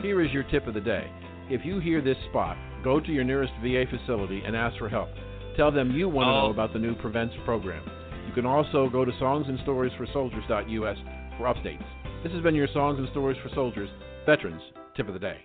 [0.03, 1.11] Here is your tip of the day.
[1.51, 5.09] If you hear this spot, go to your nearest VA facility and ask for help.
[5.57, 6.51] Tell them you want to know oh.
[6.51, 7.83] about the new Prevents program.
[8.27, 10.99] You can also go to songsandstoriesforsoldiers.us
[11.37, 11.85] for updates.
[12.23, 13.89] This has been your Songs and Stories for Soldiers
[14.27, 14.63] Veterans
[14.97, 15.39] Tip of the Day.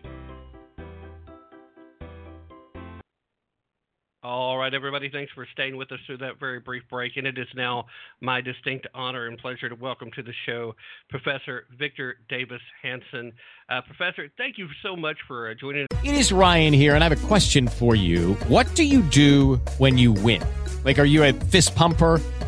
[4.24, 7.18] All right, everybody, thanks for staying with us through that very brief break.
[7.18, 7.88] And it is now
[8.22, 10.76] my distinct honor and pleasure to welcome to the show
[11.10, 13.34] Professor Victor Davis Hanson.
[13.68, 16.00] Uh, Professor, thank you so much for uh, joining us.
[16.06, 18.36] It is Ryan here, and I have a question for you.
[18.48, 20.42] What do you do when you win?
[20.86, 22.22] Like, are you a fist pumper?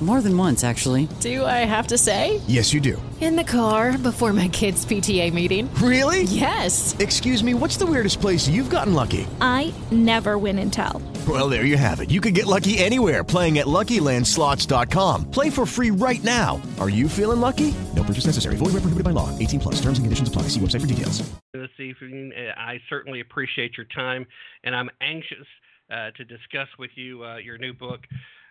[0.00, 1.08] More than once, actually.
[1.20, 2.40] Do I have to say?
[2.46, 3.00] Yes, you do.
[3.20, 5.68] In the car before my kids' PTA meeting.
[5.74, 6.22] Really?
[6.22, 6.96] Yes.
[6.98, 9.26] Excuse me, what's the weirdest place you've gotten lucky?
[9.42, 11.02] I never win and tell.
[11.28, 12.10] Well, there you have it.
[12.10, 15.30] You can get lucky anywhere playing at LuckyLandSlots.com.
[15.30, 16.62] Play for free right now.
[16.80, 17.74] Are you feeling lucky?
[17.94, 18.56] No purchase necessary.
[18.56, 19.28] Void where prohibited by law.
[19.38, 19.74] 18 plus.
[19.82, 20.42] Terms and conditions apply.
[20.48, 21.22] See website for details.
[21.52, 24.26] This evening, uh, I certainly appreciate your time,
[24.64, 25.46] and I'm anxious
[25.90, 28.00] uh, to discuss with you uh, your new book.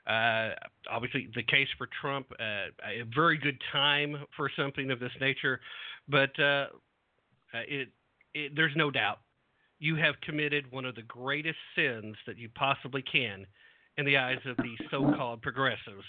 [0.07, 0.49] Uh,
[0.89, 5.59] obviously, the case for Trump, uh, a very good time for something of this nature,
[6.07, 6.65] but uh,
[7.53, 7.89] it,
[8.33, 9.19] it, there's no doubt
[9.79, 13.45] you have committed one of the greatest sins that you possibly can
[13.97, 16.05] in the eyes of the so called progressives.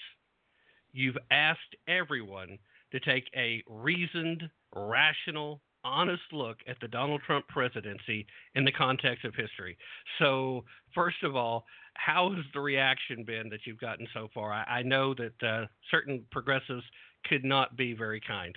[0.93, 2.59] You've asked everyone
[2.93, 4.43] to take a reasoned,
[4.75, 9.79] rational, honest look at the Donald Trump presidency in the context of history.
[10.19, 10.65] So,
[10.95, 11.65] first of all,
[12.05, 14.53] how has the reaction been that you've gotten so far?
[14.53, 16.83] I, I know that uh, certain progressives
[17.29, 18.57] could not be very kind.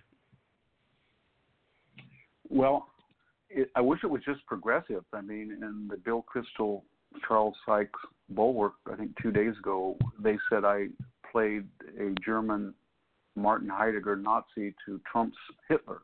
[2.50, 2.88] Well,
[3.50, 5.04] it, I wish it was just progressive.
[5.12, 6.84] I mean, in the Bill Kristol,
[7.28, 10.88] Charles Sykes Bulwark, I think two days ago, they said I
[11.30, 11.66] played
[12.00, 12.74] a German
[13.36, 15.38] Martin Heidegger Nazi to Trump's
[15.68, 16.02] Hitler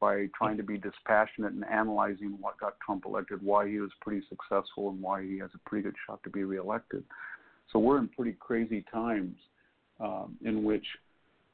[0.00, 4.24] by trying to be dispassionate and analyzing what got Trump elected, why he was pretty
[4.28, 7.04] successful, and why he has a pretty good shot to be reelected.
[7.72, 9.36] So we're in pretty crazy times
[10.00, 10.86] um, in which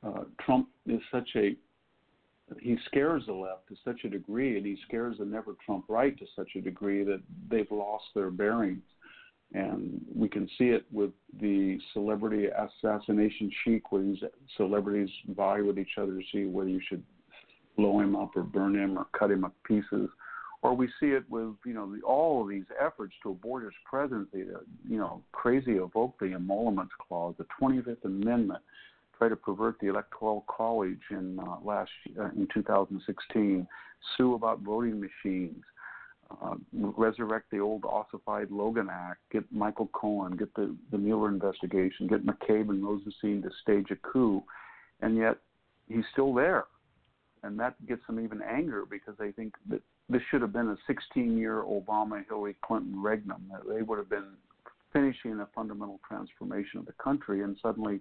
[0.06, 1.56] uh, Trump is such a
[2.60, 6.16] he scares the left to such a degree, and he scares the never Trump right
[6.18, 8.82] to such a degree that they've lost their bearings.
[9.54, 14.22] And we can see it with the celebrity assassination chic, where these
[14.56, 17.02] celebrities vie with each other to see whether you should
[17.76, 20.08] blow him up or burn him or cut him up pieces.
[20.62, 23.74] Or we see it with you know the, all of these efforts to abort his
[23.84, 28.62] presidency, to, you know, crazy evoke the emoluments clause, the 25th Amendment,
[29.18, 33.66] try to pervert the electoral college in uh, last uh, in 2016,
[34.16, 35.62] sue about voting machines,
[36.42, 42.06] uh, resurrect the old ossified Logan Act, get Michael Cohen, get the the Mueller investigation,
[42.06, 44.42] get McCabe and Rosenstein to stage a coup,
[45.02, 45.36] and yet
[45.88, 46.64] he's still there
[47.44, 50.92] and that gets them even angrier because they think that this should have been a
[50.92, 53.42] 16-year Obama Hillary Clinton regnum.
[53.50, 54.32] That they would have been
[54.92, 58.00] finishing a fundamental transformation of the country, and suddenly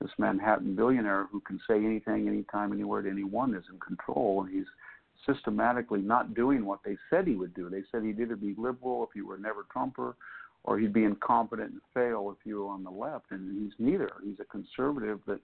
[0.00, 4.52] this Manhattan billionaire who can say anything, anytime, anywhere to anyone is in control, and
[4.52, 4.66] he's
[5.26, 7.68] systematically not doing what they said he would do.
[7.68, 10.16] They said he'd either be liberal if he were never Trumper,
[10.64, 14.10] or he'd be incompetent and fail if you were on the left, and he's neither.
[14.24, 15.40] He's a conservative that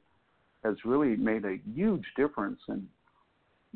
[0.64, 2.88] has really made a huge difference in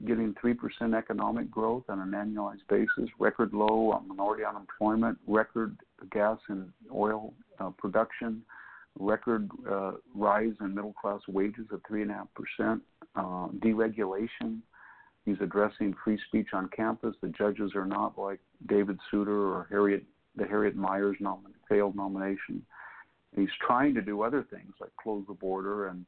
[0.07, 5.77] getting 3% economic growth on an annualized basis, record low minority unemployment, record
[6.11, 8.43] gas and oil uh, production,
[8.99, 12.81] record uh, rise in middle class wages of 3.5%,
[13.17, 14.61] uh, deregulation.
[15.25, 17.15] He's addressing free speech on campus.
[17.21, 20.05] The judges are not like David Souter or Harriet,
[20.37, 22.65] the Harriet Miers nomin- failed nomination.
[23.37, 26.05] he's trying to do other things like close the border and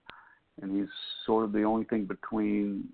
[0.60, 0.88] and he's
[1.24, 2.88] sort of the only thing between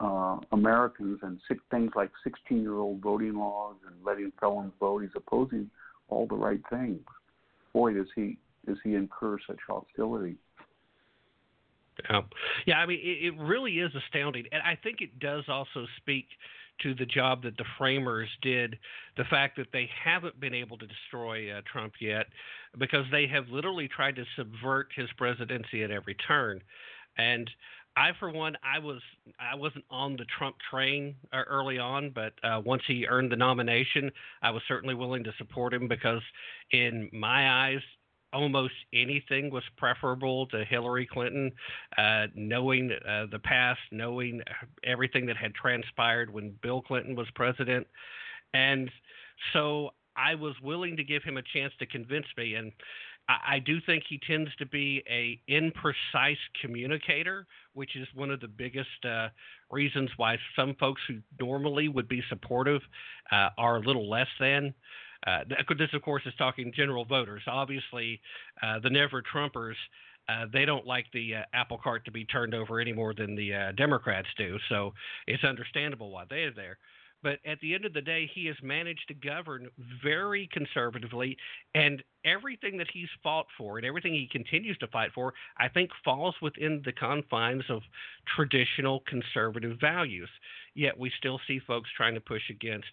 [0.00, 5.02] uh, Americans and six, things like 16 year old voting laws and letting felons vote.
[5.02, 5.70] He's opposing
[6.08, 7.00] all the right things.
[7.72, 10.36] Boy, does he does he incur such hostility.
[12.08, 12.20] Yeah,
[12.66, 12.78] yeah.
[12.78, 16.26] I mean, it, it really is astounding, and I think it does also speak
[16.82, 18.78] to the job that the framers did.
[19.16, 22.26] The fact that they haven't been able to destroy uh, Trump yet,
[22.78, 26.62] because they have literally tried to subvert his presidency at every turn,
[27.18, 27.50] and
[27.96, 29.00] I, for one, I was
[29.38, 33.36] I wasn't on the Trump train uh, early on, but uh, once he earned the
[33.36, 34.10] nomination,
[34.42, 36.22] I was certainly willing to support him because,
[36.70, 37.80] in my eyes,
[38.32, 41.50] almost anything was preferable to Hillary Clinton.
[41.98, 44.40] Uh, knowing uh, the past, knowing
[44.84, 47.86] everything that had transpired when Bill Clinton was president,
[48.54, 48.90] and
[49.52, 52.54] so I was willing to give him a chance to convince me.
[52.54, 52.72] And
[53.30, 58.40] I, I do think he tends to be a imprecise communicator, which is one of
[58.40, 59.28] the biggest uh,
[59.70, 62.82] reasons why some folks who normally would be supportive
[63.30, 64.74] uh, are a little less than.
[65.26, 65.40] Uh,
[65.78, 67.42] this, of course, is talking general voters.
[67.46, 68.20] Obviously,
[68.62, 69.74] uh, the never Trumpers.
[70.28, 73.34] Uh, they don't like the uh, apple cart to be turned over any more than
[73.34, 74.56] the Democrats do.
[74.68, 74.92] So
[75.26, 76.78] it's understandable why they're there.
[77.22, 79.68] But at the end of the day, he has managed to govern
[80.02, 81.36] very conservatively,
[81.74, 85.90] and everything that he's fought for and everything he continues to fight for, I think,
[86.04, 87.82] falls within the confines of
[88.36, 90.30] traditional conservative values.
[90.74, 92.88] Yet we still see folks trying to push against.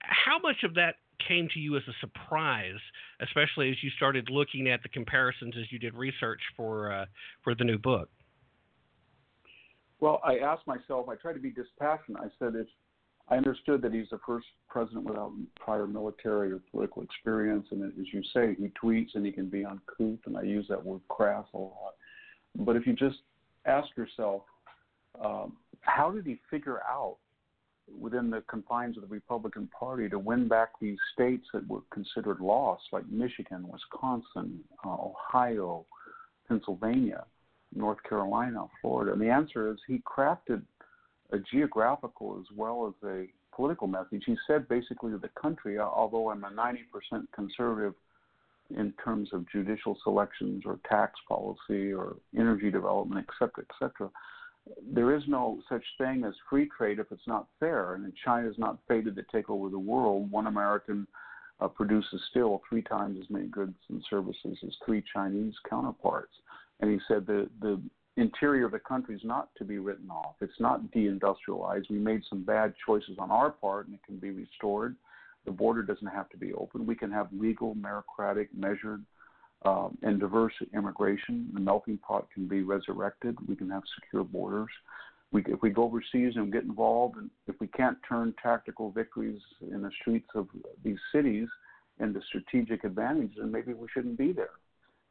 [0.00, 0.96] How much of that
[1.26, 2.78] came to you as a surprise,
[3.20, 7.06] especially as you started looking at the comparisons as you did research for uh,
[7.42, 8.10] for the new book?
[9.98, 11.08] Well, I asked myself.
[11.08, 12.20] I tried to be dispassionate.
[12.20, 12.66] I said, if
[13.28, 18.06] I understood that he's the first president without prior military or political experience, and as
[18.12, 21.44] you say, he tweets and he can be uncouth, and I use that word crass
[21.54, 21.94] a lot.
[22.54, 23.18] But if you just
[23.64, 24.42] ask yourself,
[25.20, 27.16] um, how did he figure out
[28.00, 32.40] within the confines of the Republican Party to win back these states that were considered
[32.40, 35.84] lost, like Michigan, Wisconsin, uh, Ohio,
[36.48, 37.24] Pennsylvania,
[37.74, 39.12] North Carolina, Florida?
[39.12, 40.62] And the answer is he crafted
[41.32, 44.22] a geographical as well as a political message.
[44.26, 47.94] He said basically to the country, although I'm a 90% conservative
[48.76, 54.10] in terms of judicial selections or tax policy or energy development, et cetera, et cetera,
[54.92, 57.94] there is no such thing as free trade if it's not fair.
[57.94, 60.30] And China is not fated to take over the world.
[60.30, 61.06] One American
[61.60, 66.32] uh, produces still three times as many goods and services as three Chinese counterparts.
[66.80, 67.80] And he said the the
[68.16, 70.36] interior of the country is not to be written off.
[70.40, 71.90] It's not deindustrialized.
[71.90, 74.96] We made some bad choices on our part, and it can be restored.
[75.44, 76.86] The border doesn't have to be open.
[76.86, 79.04] We can have legal, meritocratic, measured,
[79.64, 81.50] um, and diverse immigration.
[81.54, 83.36] The melting pot can be resurrected.
[83.48, 84.70] We can have secure borders.
[85.32, 89.40] We, if we go overseas and get involved, and if we can't turn tactical victories
[89.60, 90.48] in the streets of
[90.84, 91.48] these cities
[92.00, 94.50] into strategic advantage, then maybe we shouldn't be there.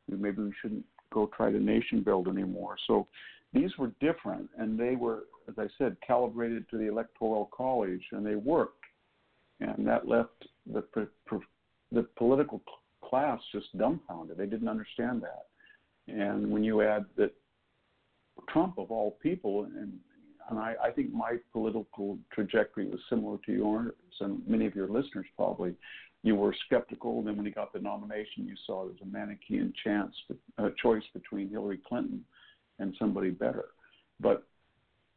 [0.07, 2.75] Maybe we shouldn't go try to nation build anymore.
[2.87, 3.07] So
[3.53, 8.25] these were different, and they were, as I said, calibrated to the electoral college, and
[8.25, 8.83] they worked,
[9.59, 10.83] and that left the
[11.91, 12.61] the political
[13.03, 14.37] class just dumbfounded.
[14.37, 15.45] They didn't understand that.
[16.07, 17.31] And when you add that
[18.49, 19.93] Trump, of all people, and
[20.49, 24.87] and I, I think my political trajectory was similar to yours, and many of your
[24.87, 25.73] listeners probably.
[26.25, 29.71] You were skeptical, then when he got the nomination, you saw there was a Manichean
[29.83, 30.11] chance,
[30.57, 32.25] a choice between Hillary Clinton
[32.79, 33.65] and somebody better.
[34.19, 34.43] But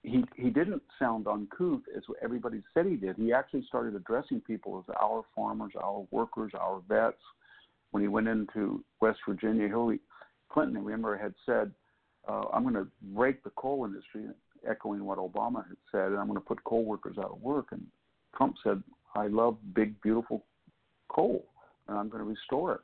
[0.03, 3.17] he he didn't sound uncouth as everybody said he did.
[3.17, 7.17] He actually started addressing people as our farmers, our workers, our vets,
[7.93, 10.01] when he went into West Virginia, Hillary
[10.51, 11.73] Clinton, remember, had said,
[12.29, 14.27] uh, "I'm going to break the coal industry,"
[14.69, 17.69] echoing what Obama had said, and I'm going to put coal workers out of work.
[17.73, 17.87] And
[18.37, 18.83] Trump said,
[19.15, 20.45] "I love big, beautiful
[21.09, 21.45] coal,
[21.87, 22.81] and I'm going to restore it."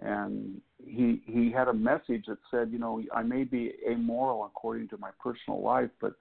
[0.00, 4.88] And he he had a message that said, you know, I may be amoral according
[4.88, 6.14] to my personal life, but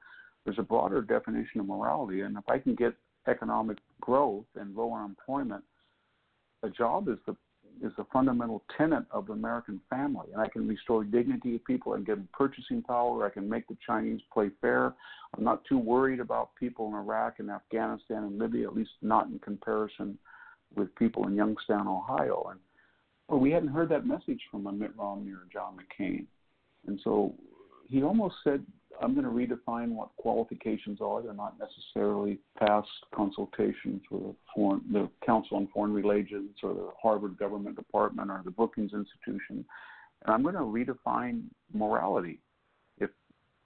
[0.44, 2.94] there's a broader definition of morality, and if I can get
[3.28, 5.64] economic growth and low unemployment,
[6.64, 7.36] a job is the
[7.82, 10.28] is the fundamental tenet of the American family.
[10.34, 13.26] And I can restore dignity to people and give them purchasing power.
[13.26, 14.94] I can make the Chinese play fair.
[15.36, 19.28] I'm not too worried about people in Iraq and Afghanistan and Libya, at least not
[19.28, 20.18] in comparison
[20.76, 22.48] with people in Youngstown, Ohio.
[22.52, 22.60] And
[23.28, 26.26] well, we hadn't heard that message from a Mitt Romney or John McCain.
[26.88, 27.34] And so
[27.88, 28.64] he almost said
[29.02, 31.22] I'm going to redefine what qualifications are.
[31.22, 36.90] They're not necessarily past consultations with the, foreign, the Council on Foreign Relations or the
[37.02, 39.66] Harvard Government Department or the Brookings Institution.
[40.24, 41.44] And I'm going to redefine
[41.74, 42.40] morality.
[43.00, 43.10] If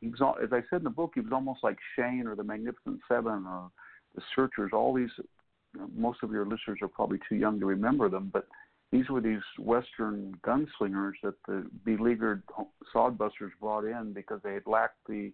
[0.04, 3.46] as I said in the book, he was almost like Shane or the Magnificent Seven
[3.46, 3.72] or
[4.16, 4.72] the Searchers.
[4.74, 5.10] All these,
[5.96, 8.48] most of your listeners are probably too young to remember them, but
[8.92, 12.44] these were these Western gunslingers that the beleaguered
[12.94, 15.32] sodbusters brought in because they had lacked the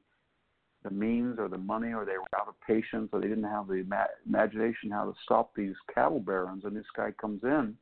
[0.84, 3.68] the means or the money or they were out of patience or they didn't have
[3.68, 6.64] the ima- imagination how to stop these cattle barons.
[6.66, 7.76] And this guy comes in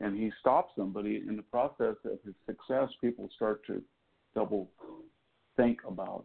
[0.00, 3.82] and he stops them but he, in the process of his success people start to
[4.34, 4.70] double
[5.56, 6.24] think about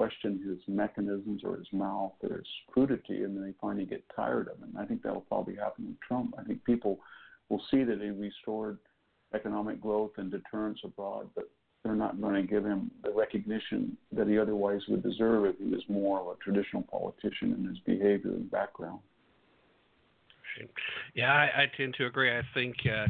[0.00, 4.48] question his mechanisms or his mouth or his crudity and then they finally get tired
[4.48, 6.98] of him and i think that'll probably happen with trump i think people
[7.50, 8.78] will see that he restored
[9.34, 11.48] economic growth and deterrence abroad, but
[11.82, 15.64] they're not going to give him the recognition that he otherwise would deserve if he
[15.64, 19.00] was more of a traditional politician in his behavior and background.
[21.14, 22.36] Yeah, I, I tend to agree.
[22.36, 23.06] I think, uh,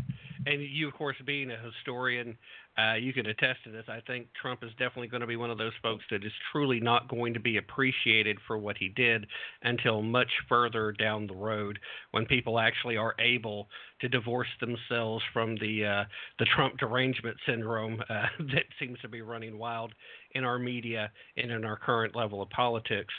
[0.46, 2.36] and you, of course, being a historian,
[2.78, 3.84] uh, you can attest to this.
[3.88, 6.80] I think Trump is definitely going to be one of those folks that is truly
[6.80, 9.26] not going to be appreciated for what he did
[9.62, 11.78] until much further down the road
[12.12, 13.68] when people actually are able
[14.00, 16.04] to divorce themselves from the uh,
[16.38, 19.92] the Trump derangement syndrome uh, that seems to be running wild
[20.34, 23.12] in our media and in our current level of politics.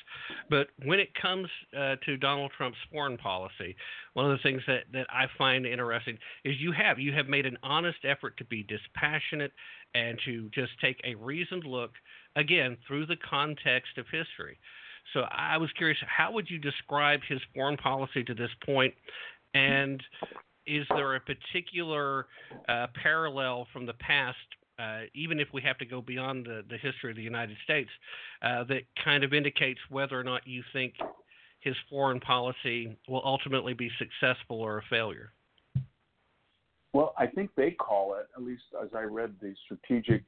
[0.49, 1.47] But when it comes
[1.77, 3.75] uh, to Donald Trump's foreign policy,
[4.13, 7.45] one of the things that, that I find interesting is you have you have made
[7.45, 9.40] an honest effort to be dispassionate
[9.93, 11.91] and to just take a reasoned look
[12.35, 14.57] again through the context of history.
[15.13, 18.93] So I was curious, how would you describe his foreign policy to this point,
[19.53, 20.01] and
[20.67, 22.27] is there a particular
[22.69, 24.37] uh, parallel from the past
[24.79, 27.89] uh, even if we have to go beyond the, the history of the United States,
[28.41, 30.95] uh, that kind of indicates whether or not you think
[31.59, 35.31] his foreign policy will ultimately be successful or a failure?
[36.93, 40.23] Well, I think they call it, at least as I read the strategic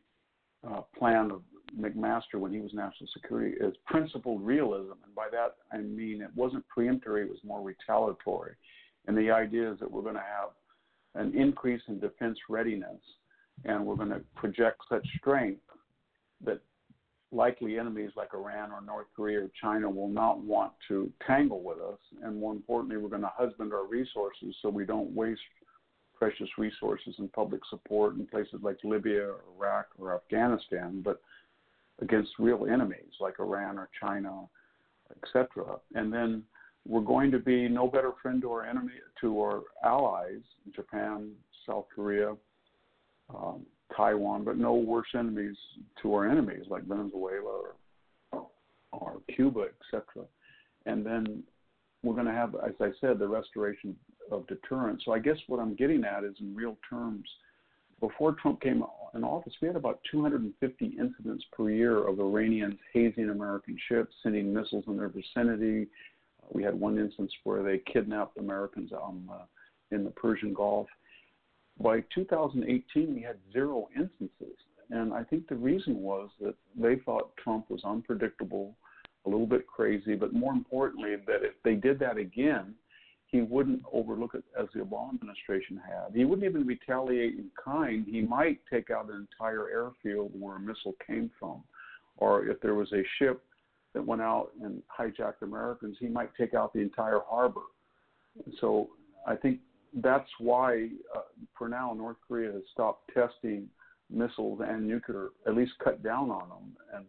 [0.65, 1.41] uh, plan of
[1.77, 4.93] McMaster when he was national security, is principled realism.
[5.03, 8.53] And by that, I mean it wasn't preemptory, it was more retaliatory.
[9.07, 10.51] And the idea is that we're going to have
[11.15, 12.99] an increase in defense readiness
[13.65, 15.61] and we're going to project such strength
[16.43, 16.59] that
[17.31, 21.79] likely enemies like Iran or North Korea or China will not want to tangle with
[21.79, 21.99] us.
[22.23, 25.41] And more importantly, we're going to husband our resources so we don't waste
[26.23, 31.01] precious resources and public support in places like Libya or Iraq or Afghanistan.
[31.03, 31.19] But
[32.01, 34.47] against real enemies like Iran or China,
[35.17, 35.75] etc.
[35.95, 36.43] And then
[36.87, 40.39] we're going to be no better friend to our enemy, to our allies,
[40.73, 41.31] Japan,
[41.67, 42.35] South Korea,
[43.35, 43.65] um,
[43.95, 45.57] Taiwan, but no worse enemies
[46.01, 47.63] to our enemies like Venezuela
[48.31, 48.47] or,
[48.93, 50.25] or Cuba, etc.
[50.85, 51.43] And then
[52.01, 53.95] we're going to have, as I said, the restoration
[54.31, 55.03] of deterrence.
[55.05, 57.27] So I guess what I'm getting at is in real terms,
[57.99, 63.29] before Trump came in office, we had about 250 incidents per year of Iranians hazing
[63.29, 65.87] American ships, sending missiles in their vicinity.
[66.51, 69.45] We had one instance where they kidnapped Americans um, uh,
[69.91, 70.87] in the Persian Gulf.
[71.81, 74.57] By 2018, we had zero instances.
[74.89, 78.75] And I think the reason was that they thought Trump was unpredictable,
[79.25, 82.75] a little bit crazy, but more importantly, that if they did that again,
[83.33, 86.15] he wouldn't overlook it as the Obama administration had.
[86.15, 88.05] He wouldn't even retaliate in kind.
[88.07, 91.63] He might take out an entire airfield where a missile came from.
[92.17, 93.43] Or if there was a ship
[93.95, 97.63] that went out and hijacked Americans, he might take out the entire harbor.
[98.61, 98.89] So
[99.25, 99.61] I think
[99.95, 101.21] that's why, uh,
[101.57, 103.67] for now, North Korea has stopped testing
[104.11, 106.77] missiles and nuclear, at least cut down on them.
[106.93, 107.05] And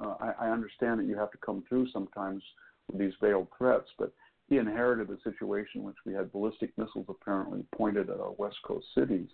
[0.00, 2.44] uh, I, I understand that you have to come through sometimes
[2.86, 4.12] with these veiled threats, but
[4.48, 8.86] he inherited a situation which we had ballistic missiles apparently pointed at our west coast
[8.94, 9.28] cities,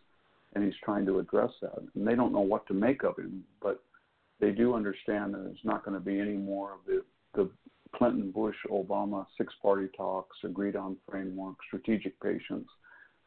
[0.54, 1.78] and he's trying to address that.
[1.94, 3.82] And they don't know what to make of him, but
[4.40, 7.04] they do understand that there's not going to be any more of the,
[7.34, 7.50] the
[7.94, 12.68] Clinton, Bush, Obama six party talks, agreed on framework, strategic patience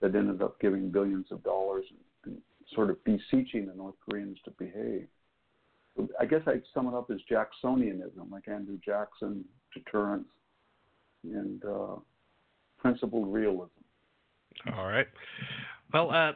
[0.02, 1.86] that ended up giving billions of dollars
[2.26, 2.42] and, and
[2.74, 5.08] sort of beseeching the North Koreans to behave.
[6.20, 10.28] I guess I'd sum it up as Jacksonianism, like Andrew Jackson, deterrence,
[11.34, 11.96] and uh,
[12.78, 13.70] principled realism.
[14.76, 15.08] All right.
[15.94, 16.32] Well, uh,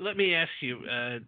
[0.00, 1.18] let me ask you uh,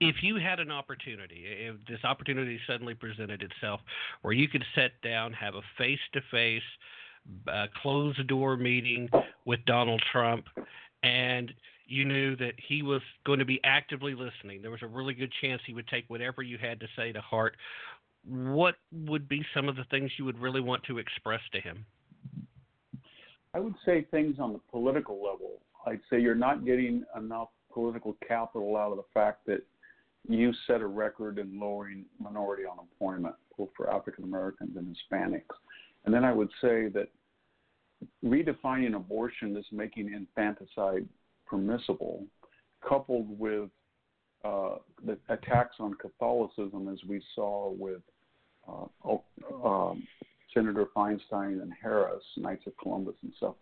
[0.00, 3.80] if you had an opportunity, if this opportunity suddenly presented itself
[4.22, 6.62] where you could sit down, have a face to face,
[7.82, 9.08] closed door meeting
[9.44, 10.46] with Donald Trump,
[11.02, 11.52] and
[11.86, 15.32] you knew that he was going to be actively listening, there was a really good
[15.40, 17.56] chance he would take whatever you had to say to heart.
[18.24, 21.84] What would be some of the things you would really want to express to him?
[23.54, 25.60] I would say things on the political level.
[25.86, 29.62] I'd say you're not getting enough political capital out of the fact that
[30.28, 35.56] you set a record in lowering minority unemployment, both for African Americans and Hispanics.
[36.04, 37.08] And then I would say that
[38.24, 41.08] redefining abortion as making infanticide
[41.46, 42.24] permissible,
[42.86, 43.70] coupled with
[44.44, 48.00] uh, the attacks on Catholicism, as we saw with
[48.68, 49.16] uh,
[49.64, 50.06] um,
[50.54, 53.54] Senator Feinstein and Harris, Knights of Columbus and stuff.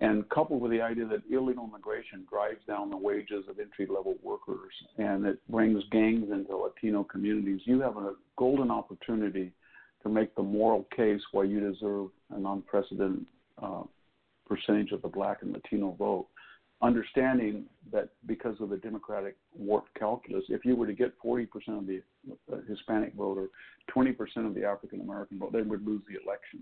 [0.00, 4.16] And coupled with the idea that illegal immigration drives down the wages of entry level
[4.22, 9.52] workers and it brings gangs into Latino communities, you have a golden opportunity
[10.02, 13.24] to make the moral case why you deserve an unprecedented
[13.62, 13.82] uh,
[14.48, 16.26] percentage of the black and Latino vote
[16.82, 21.86] understanding that because of the Democratic warped calculus, if you were to get 40% of
[21.86, 22.02] the
[22.52, 23.48] uh, Hispanic vote or
[23.94, 24.16] 20%
[24.46, 26.60] of the African American vote, they would lose the election.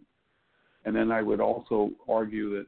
[0.84, 2.66] And then I would also argue that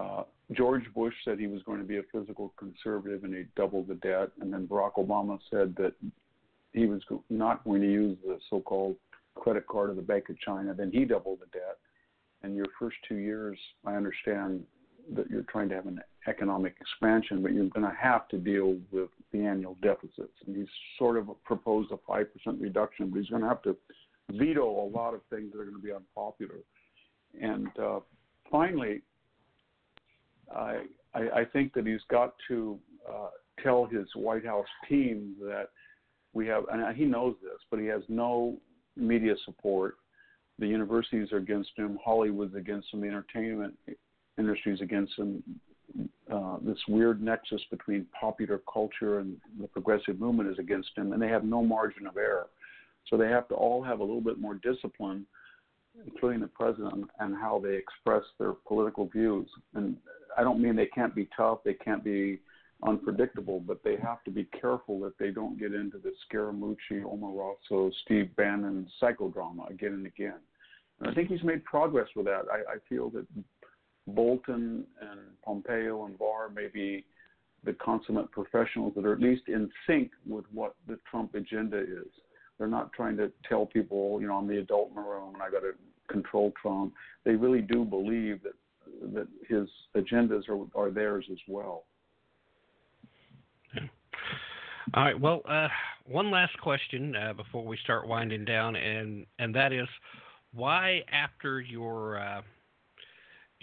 [0.00, 0.22] uh,
[0.52, 3.94] George Bush said he was going to be a fiscal conservative and he doubled the
[3.94, 4.30] debt.
[4.40, 5.94] And then Barack Obama said that
[6.72, 8.96] he was not going to use the so called
[9.36, 10.74] credit card of the Bank of China.
[10.74, 11.78] Then he doubled the debt.
[12.42, 14.64] And your first two years, I understand,
[15.14, 18.76] that you're trying to have an economic expansion, but you're going to have to deal
[18.90, 20.32] with the annual deficits.
[20.46, 20.68] And he's
[20.98, 22.26] sort of proposed a 5%
[22.58, 23.76] reduction, but he's going to have to
[24.32, 26.56] veto a lot of things that are going to be unpopular.
[27.40, 28.00] And uh,
[28.50, 29.02] finally,
[30.54, 30.82] I,
[31.14, 33.28] I, I think that he's got to uh,
[33.62, 35.68] tell his White House team that
[36.32, 38.56] we have, and he knows this, but he has no
[38.96, 39.96] media support.
[40.58, 43.74] The universities are against him, Hollywood's against him, the entertainment
[44.38, 45.42] industries against them.
[46.32, 51.22] Uh, this weird nexus between popular culture and the progressive movement is against him, and
[51.22, 52.46] they have no margin of error.
[53.08, 55.26] So they have to all have a little bit more discipline,
[56.06, 59.48] including the president, and how they express their political views.
[59.74, 59.96] And
[60.36, 62.40] I don't mean they can't be tough, they can't be
[62.82, 67.92] unpredictable, but they have to be careful that they don't get into the Scaramucci, Omarosa,
[68.04, 70.40] Steve Bannon psychodrama again and again.
[71.00, 72.42] And I think he's made progress with that.
[72.50, 73.26] I, I feel that
[74.06, 77.04] Bolton and Pompeo and Barr may be
[77.64, 82.06] the consummate professionals that are at least in sync with what the Trump agenda is.
[82.58, 85.42] They're not trying to tell people, you know, I'm the adult in the room and
[85.42, 85.72] I got to
[86.08, 86.92] control Trump.
[87.24, 88.54] They really do believe that
[89.14, 91.84] that his agendas are are theirs as well.
[94.92, 95.18] All right.
[95.18, 95.68] Well, uh,
[96.06, 99.88] one last question uh, before we start winding down, and and that is,
[100.52, 102.42] why after your uh,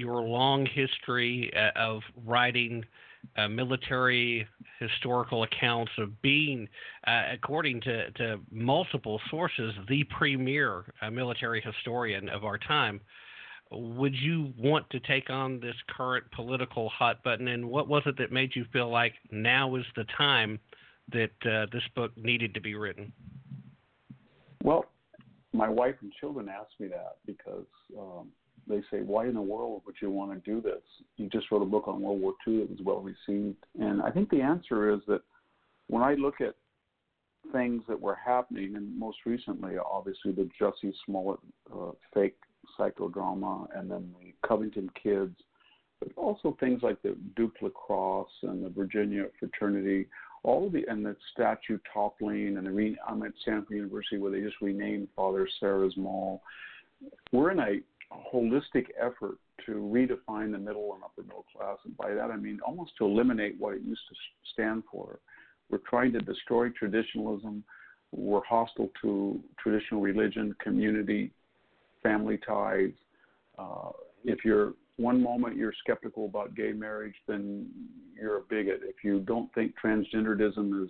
[0.01, 2.83] your long history uh, of writing
[3.37, 4.47] uh, military
[4.79, 6.67] historical accounts of being,
[7.05, 12.99] uh, according to, to multiple sources, the premier military historian of our time,
[13.71, 17.47] would you want to take on this current political hot button?
[17.47, 20.59] And what was it that made you feel like now is the time
[21.13, 23.13] that uh, this book needed to be written?
[24.63, 24.85] Well,
[25.53, 27.65] my wife and children asked me that because
[27.97, 28.29] um,
[28.71, 30.81] they say, "Why in the world would you want to do this?
[31.17, 34.09] You just wrote a book on World War II that was well received." And I
[34.11, 35.21] think the answer is that
[35.87, 36.55] when I look at
[37.51, 41.39] things that were happening, and most recently, obviously, the Jussie Smollett
[41.73, 42.37] uh, fake
[42.79, 45.35] psychodrama, and then the Covington kids,
[45.99, 50.07] but also things like the Duke lacrosse and the Virginia fraternity,
[50.43, 54.31] all of the and the statue toppling, and the re, I'm at Stanford University where
[54.31, 56.41] they just renamed Father Serra's Mall.
[57.31, 57.81] We're in a
[58.11, 62.59] holistic effort to redefine the middle and upper middle class, and by that I mean
[62.65, 64.15] almost to eliminate what it used to
[64.53, 65.19] stand for.
[65.69, 67.63] We're trying to destroy traditionalism.
[68.11, 71.31] We're hostile to traditional religion, community,
[72.03, 72.91] family ties.
[73.57, 73.91] Uh,
[74.25, 77.67] if you're one moment you're skeptical about gay marriage, then
[78.19, 78.81] you're a bigot.
[78.83, 80.89] If you don't think transgenderism is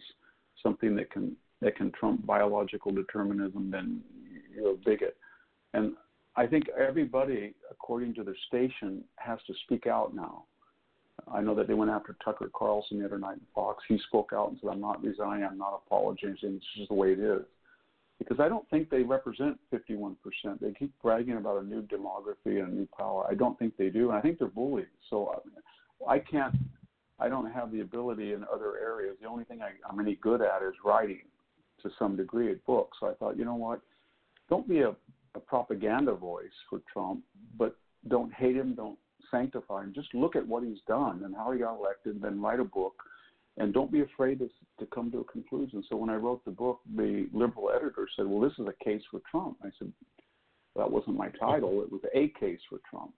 [0.61, 4.01] something that can that can trump biological determinism, then
[4.53, 5.15] you're a bigot.
[5.74, 5.93] And
[6.36, 10.45] I think everybody, according to their station, has to speak out now.
[11.32, 13.84] I know that they went after Tucker Carlson the other night in Fox.
[13.88, 15.43] He spoke out and said, "I'm not resigning.
[15.43, 16.55] I'm not apologizing.
[16.55, 17.43] It's just the way it is."
[18.21, 20.15] because I don't think they represent 51%.
[20.61, 23.25] They keep bragging about a new demography and a new power.
[23.27, 24.86] I don't think they do, and I think they're bullies.
[25.09, 25.41] So
[26.07, 26.53] I can't.
[27.19, 29.15] I don't have the ability in other areas.
[29.19, 31.23] The only thing I, I'm any good at is writing,
[31.82, 32.97] to some degree, at books.
[32.99, 33.82] So I thought, you know what?
[34.49, 34.95] Don't be a,
[35.36, 37.23] a propaganda voice for Trump,
[37.57, 37.75] but
[38.07, 38.75] don't hate him.
[38.75, 38.97] Don't
[39.29, 39.93] sanctify him.
[39.93, 42.95] Just look at what he's done and how he got elected, then write a book
[43.57, 45.84] and don't be afraid to, to come to a conclusion.
[45.89, 49.01] So when I wrote the book, the liberal editor said, "Well, this is a case
[49.11, 49.91] for Trump." I said,
[50.75, 51.82] "That wasn't my title.
[51.82, 53.13] It was a case for Trump."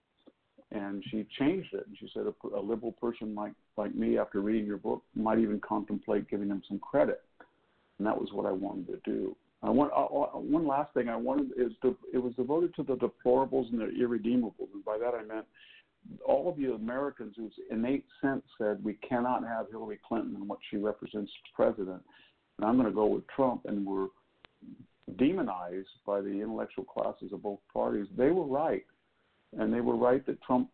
[0.71, 4.41] And she changed it, and she said, "A, a liberal person like like me, after
[4.41, 7.21] reading your book, might even contemplate giving him some credit."
[7.99, 9.35] And that was what I wanted to do.
[9.63, 13.71] Uh, uh one last thing I wanted is to, it was devoted to the deplorables
[13.71, 15.45] and the irredeemables, and by that I meant
[16.25, 20.59] all of you Americans whose innate sense said we cannot have Hillary Clinton and what
[20.69, 22.01] she represents as president,
[22.57, 24.07] and I'm going to go with Trump, and were
[25.17, 28.07] demonized by the intellectual classes of both parties.
[28.17, 28.85] They were right,
[29.57, 30.69] and they were right that Trump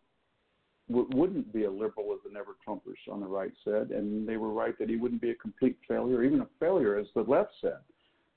[0.88, 4.36] w- wouldn't be a liberal, as the Never Trumpers on the right said, and they
[4.36, 7.52] were right that he wouldn't be a complete failure, even a failure, as the left
[7.60, 7.78] said.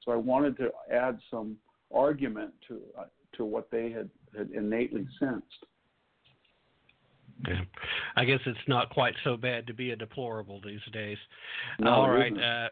[0.03, 1.57] So I wanted to add some
[1.93, 3.05] argument to uh,
[3.37, 5.45] to what they had, had innately sensed.
[7.47, 7.61] Yeah.
[8.15, 11.17] I guess it's not quite so bad to be a deplorable these days.
[11.79, 12.31] No, All right.
[12.31, 12.69] Uh,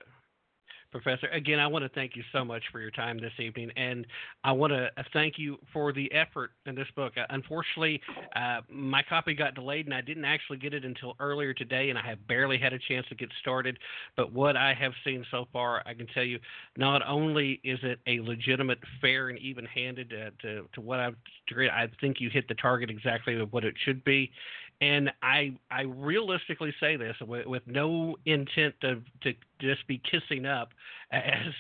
[0.91, 4.05] Professor, again, I want to thank you so much for your time this evening, and
[4.43, 7.13] I want to uh, thank you for the effort in this book.
[7.17, 8.01] Uh, unfortunately,
[8.35, 11.97] uh, my copy got delayed, and I didn't actually get it until earlier today, and
[11.97, 13.79] I have barely had a chance to get started.
[14.17, 16.39] But what I have seen so far, I can tell you,
[16.75, 21.15] not only is it a legitimate, fair, and even-handed uh, to to what I've
[21.51, 24.31] I think you hit the target exactly of what it should be,
[24.81, 30.45] and I I realistically say this with, with no intent to to just be kissing
[30.45, 30.69] up,
[31.11, 31.53] as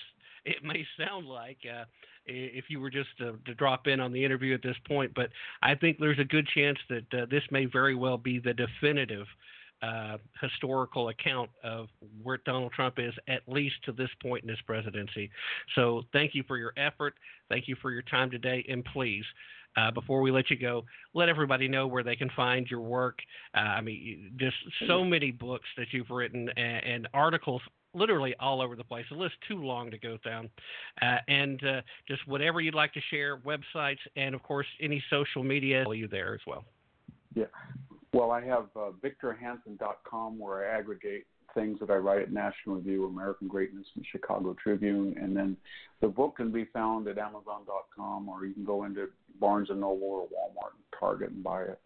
[0.45, 1.59] it may sound like.
[1.65, 1.85] Uh,
[2.27, 5.29] if you were just to, to, drop in on the interview at this point, but
[5.63, 9.25] I think there's a good chance that uh, this may very well be the definitive
[9.81, 11.87] uh, historical account of
[12.21, 15.31] where Donald Trump is, at least to this point in his presidency.
[15.73, 17.15] So, thank you for your effort.
[17.49, 19.25] Thank you for your time today, and please
[19.77, 23.19] uh, before we let you go, let everybody know where they can find your work.
[23.55, 24.55] Uh, I mean, just
[24.87, 27.61] so many books that you've written and, and, articles
[27.93, 29.05] literally all over the place.
[29.09, 30.49] The list too long to go down.
[31.01, 35.43] Uh, and uh, just whatever you'd like to share, websites, and of course, any social
[35.43, 36.63] media, you there as well.
[37.35, 37.45] Yeah.
[38.13, 43.05] Well, I have uh, victorhanson.com where I aggregate things that I write at National Review,
[43.05, 45.15] American Greatness, and Chicago Tribune.
[45.21, 45.57] And then
[45.99, 49.07] the book can be found at Amazon.com, or you can go into
[49.39, 51.79] Barnes and Noble or Walmart and Target and buy it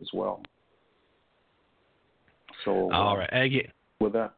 [0.00, 0.42] as well.
[2.64, 3.70] So, uh, all right, Aggie.
[4.00, 4.34] with that,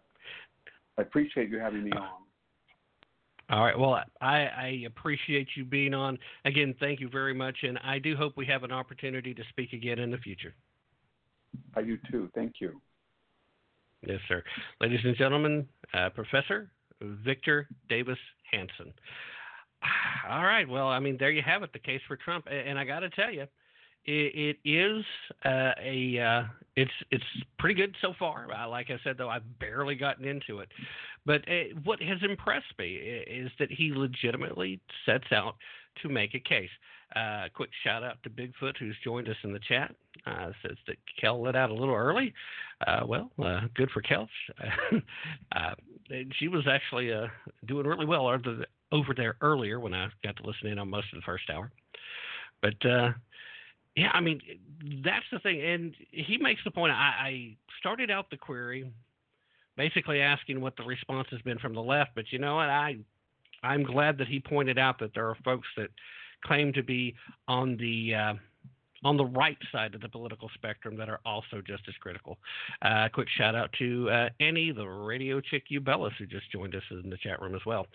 [0.99, 2.09] I appreciate you having me on.
[3.51, 3.77] All right.
[3.77, 6.19] Well, I, I, appreciate you being on.
[6.45, 7.57] Again, thank you very much.
[7.65, 10.55] And I do hope we have an opportunity to speak again in the future.
[11.75, 12.31] I do too.
[12.33, 12.81] Thank you.
[14.07, 14.43] Yes, sir.
[14.81, 16.71] Ladies and gentlemen, uh, Professor
[17.03, 18.19] Victor Davis
[18.51, 18.93] Hanson.
[20.29, 20.69] All right.
[20.69, 22.47] Well, I mean, there you have it, the case for Trump.
[22.51, 23.47] And I got to tell you,
[24.07, 25.05] it, it is
[25.45, 26.85] uh, a uh,
[27.59, 28.47] pretty good so far.
[28.69, 30.69] Like I said, though, I've barely gotten into it.
[31.27, 35.57] But uh, what has impressed me is that he legitimately sets out
[36.03, 36.71] to make a case.
[37.17, 39.95] Uh, quick shout out to Bigfoot, who's joined us in the chat.
[40.27, 42.33] Uh, says that Kel let out a little early.
[42.87, 44.29] Uh, well, uh, good for Kel.
[45.57, 45.75] uh,
[46.39, 47.27] she was actually uh,
[47.67, 51.19] doing really well over there earlier when I got to listen in on most of
[51.19, 51.73] the first hour.
[52.63, 52.75] But
[53.97, 54.41] yeah, I mean
[55.05, 56.93] that's the thing, and he makes the point.
[56.93, 58.91] I, I started out the query
[59.77, 62.69] basically asking what the response has been from the left, but you know what?
[62.69, 62.99] I
[63.63, 65.89] I'm glad that he pointed out that there are folks that
[66.45, 67.15] claim to be
[67.49, 68.35] on the uh,
[69.05, 72.39] on the right side of the political spectrum that are also just as critical.
[72.83, 76.83] Uh, quick shout out to uh, Annie, the radio chick Ubellis, who just joined us
[76.91, 77.87] in the chat room as well.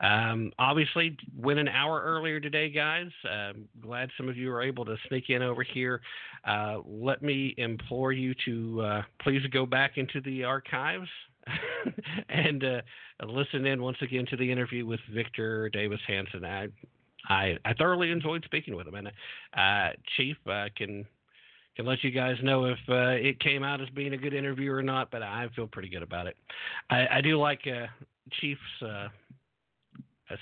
[0.00, 3.10] Um, obviously, went an hour earlier today, guys.
[3.30, 6.00] Um, glad some of you are able to sneak in over here.
[6.46, 11.08] Uh, let me implore you to uh, please go back into the archives.
[12.28, 12.80] and uh,
[13.24, 16.44] listen in once again to the interview with Victor Davis Hanson.
[16.44, 16.66] I
[17.28, 19.08] I, I thoroughly enjoyed speaking with him, and
[19.56, 21.04] uh, Chief uh, can
[21.76, 24.72] can let you guys know if uh, it came out as being a good interview
[24.72, 25.10] or not.
[25.10, 26.36] But I feel pretty good about it.
[26.90, 27.86] I, I do like uh,
[28.40, 29.08] Chief's uh,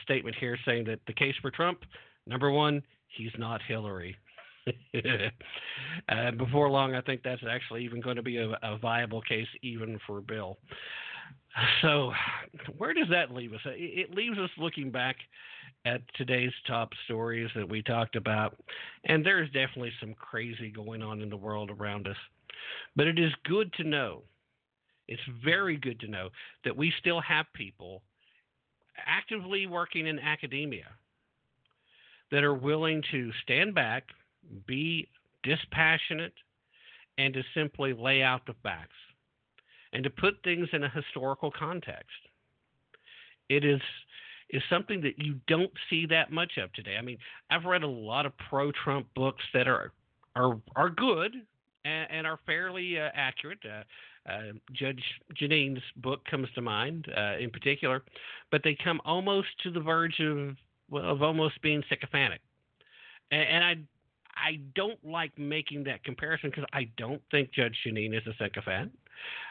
[0.02, 1.80] statement here saying that the case for Trump,
[2.26, 4.16] number one, he's not Hillary.
[4.94, 9.46] uh, before long, I think that's actually even going to be a, a, viable case
[9.62, 10.56] even for Bill.
[11.82, 12.12] So,
[12.78, 13.60] where does that leave us?
[13.64, 15.16] It, leaves us looking back
[15.84, 18.56] at today's top stories that we talked about,
[19.04, 22.16] and there's definitely some crazy going on in the world around us.
[22.96, 24.22] But it is good to know,
[25.06, 26.30] it's very good to know
[26.64, 28.02] that we still have people
[29.06, 30.86] actively working in academia
[32.32, 34.04] that are willing to stand back,
[34.66, 35.08] be
[35.44, 36.32] dispassionate,
[37.18, 38.96] and to simply lay out the facts
[39.94, 42.10] and to put things in a historical context.
[43.48, 43.80] It is
[44.50, 46.96] is something that you don't see that much of today.
[46.98, 47.16] I mean,
[47.50, 49.92] I've read a lot of pro-Trump books that are
[50.36, 51.34] are are good
[51.84, 53.60] and, and are fairly uh, accurate.
[53.64, 53.82] Uh,
[54.30, 55.02] uh, Judge
[55.40, 58.02] Jeanine's book comes to mind uh, in particular,
[58.50, 60.56] but they come almost to the verge of
[60.90, 62.40] well, of almost being sycophantic.
[63.30, 63.74] And, and I
[64.36, 68.92] I don't like making that comparison because I don't think Judge Jeanine is a sycophant,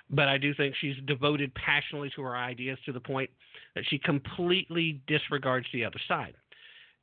[0.10, 3.30] but I do think she's devoted passionately to her ideas to the point
[3.76, 6.36] that she completely disregards the other side.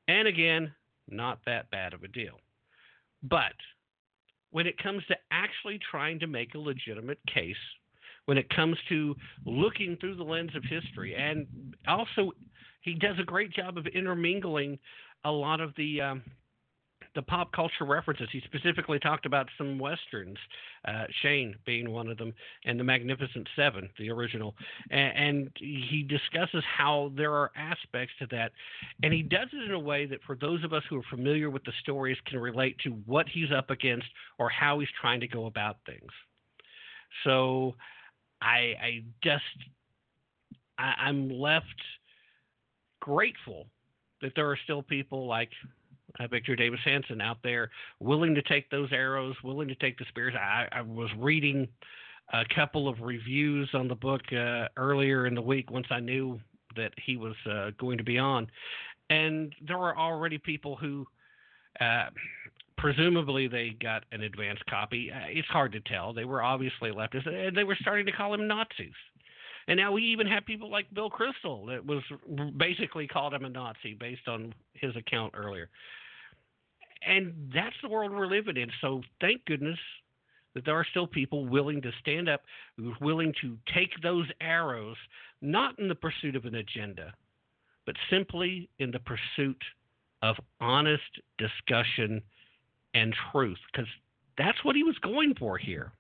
[0.09, 0.73] And again,
[1.09, 2.39] not that bad of a deal.
[3.23, 3.55] But
[4.51, 7.57] when it comes to actually trying to make a legitimate case,
[8.27, 11.47] when it comes to looking through the lens of history, and
[11.89, 12.33] also
[12.83, 14.79] he does a great job of intermingling
[15.25, 16.23] a lot of the um,
[17.15, 18.29] the pop culture references.
[18.31, 20.39] He specifically talked about some westerns,
[20.87, 22.33] uh, Shane being one of them,
[22.65, 24.55] and The Magnificent Seven, the original.
[24.91, 28.53] And, and he discusses how there are aspects to that,
[29.03, 31.51] and he does it in a way that, for those of us who are familiar
[31.51, 34.07] with the stories, can relate to what he's up against
[34.39, 36.13] or how he's trying to go about things.
[37.25, 37.75] So,
[38.41, 39.43] I, I just,
[40.79, 41.67] I, I'm left
[43.01, 43.67] grateful
[44.23, 45.51] that there are still people like
[46.19, 50.05] uh, Victor Davis Hanson out there willing to take those arrows, willing to take the
[50.09, 50.35] spears.
[50.35, 51.69] I, I was reading
[52.33, 56.39] a couple of reviews on the book uh, earlier in the week once I knew
[56.77, 58.47] that he was uh, going to be on,
[59.09, 61.07] and there were already people who.
[61.81, 62.11] Uh,
[62.77, 65.11] presumably, they got an advance copy.
[65.13, 66.13] Uh, it's hard to tell.
[66.13, 68.93] They were obviously leftists, and they were starting to call him Nazis.
[69.69, 72.03] And now we even have people like Bill Kristol that was
[72.57, 75.69] basically called him a Nazi based on his account earlier
[77.07, 78.71] and that's the world we're living in.
[78.81, 79.79] So thank goodness
[80.55, 82.43] that there are still people willing to stand up,
[83.01, 84.97] willing to take those arrows,
[85.41, 87.15] not in the pursuit of an agenda,
[87.87, 89.63] but simply in the pursuit
[90.23, 91.03] of honest
[91.39, 92.21] discussion
[92.95, 93.89] and truth, because
[94.37, 95.93] that's what he was going for here.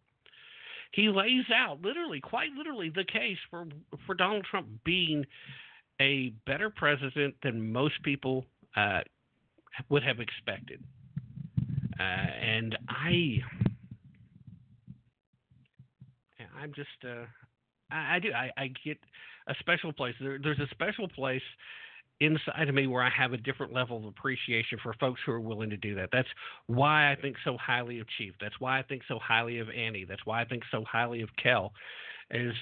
[0.92, 3.66] He lays out, literally, quite literally, the case for
[4.06, 5.24] for Donald Trump being
[6.00, 8.44] a better president than most people
[8.76, 9.00] uh,
[9.88, 10.82] would have expected.
[11.98, 13.42] Uh, and I,
[16.58, 17.26] I'm just, uh,
[17.90, 18.98] I, I, do, I, I, get
[19.48, 20.14] a special place.
[20.20, 21.42] There, there's a special place
[22.20, 25.40] inside of me where I have a different level of appreciation for folks who are
[25.40, 26.10] willing to do that.
[26.12, 26.28] That's
[26.66, 28.34] why I think so highly of Chief.
[28.40, 30.04] That's why I think so highly of Annie.
[30.04, 31.72] That's why I think so highly of Kel.
[32.30, 32.54] Is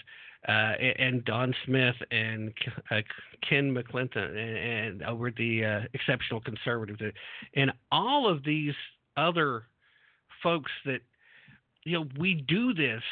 [0.46, 2.52] and Don Smith and
[2.90, 3.00] uh,
[3.48, 7.00] Ken McClinton and, and over the uh, Exceptional Conservatives.
[7.54, 8.74] And all of these
[9.16, 9.64] other
[10.42, 11.00] folks that
[11.84, 13.02] you know we do this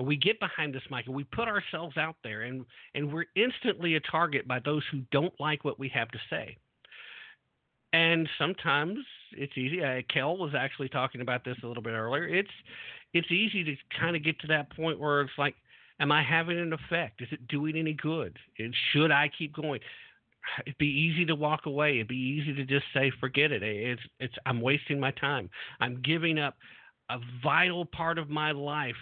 [0.00, 2.64] we get behind this mic and we put ourselves out there and
[2.94, 6.56] and we're instantly a target by those who don't like what we have to say.
[7.92, 8.98] And sometimes
[9.32, 12.50] it's easy uh, kel was actually talking about this a little bit earlier it's
[13.12, 15.54] it's easy to kind of get to that point where it's like
[16.00, 17.22] am i having an effect?
[17.22, 18.38] Is it doing any good?
[18.58, 19.80] And should i keep going?
[20.66, 21.96] It'd be easy to walk away.
[21.96, 23.62] It'd be easy to just say forget it.
[23.62, 25.50] It's it's i'm wasting my time.
[25.80, 26.56] I'm giving up
[27.10, 28.96] a vital part of my life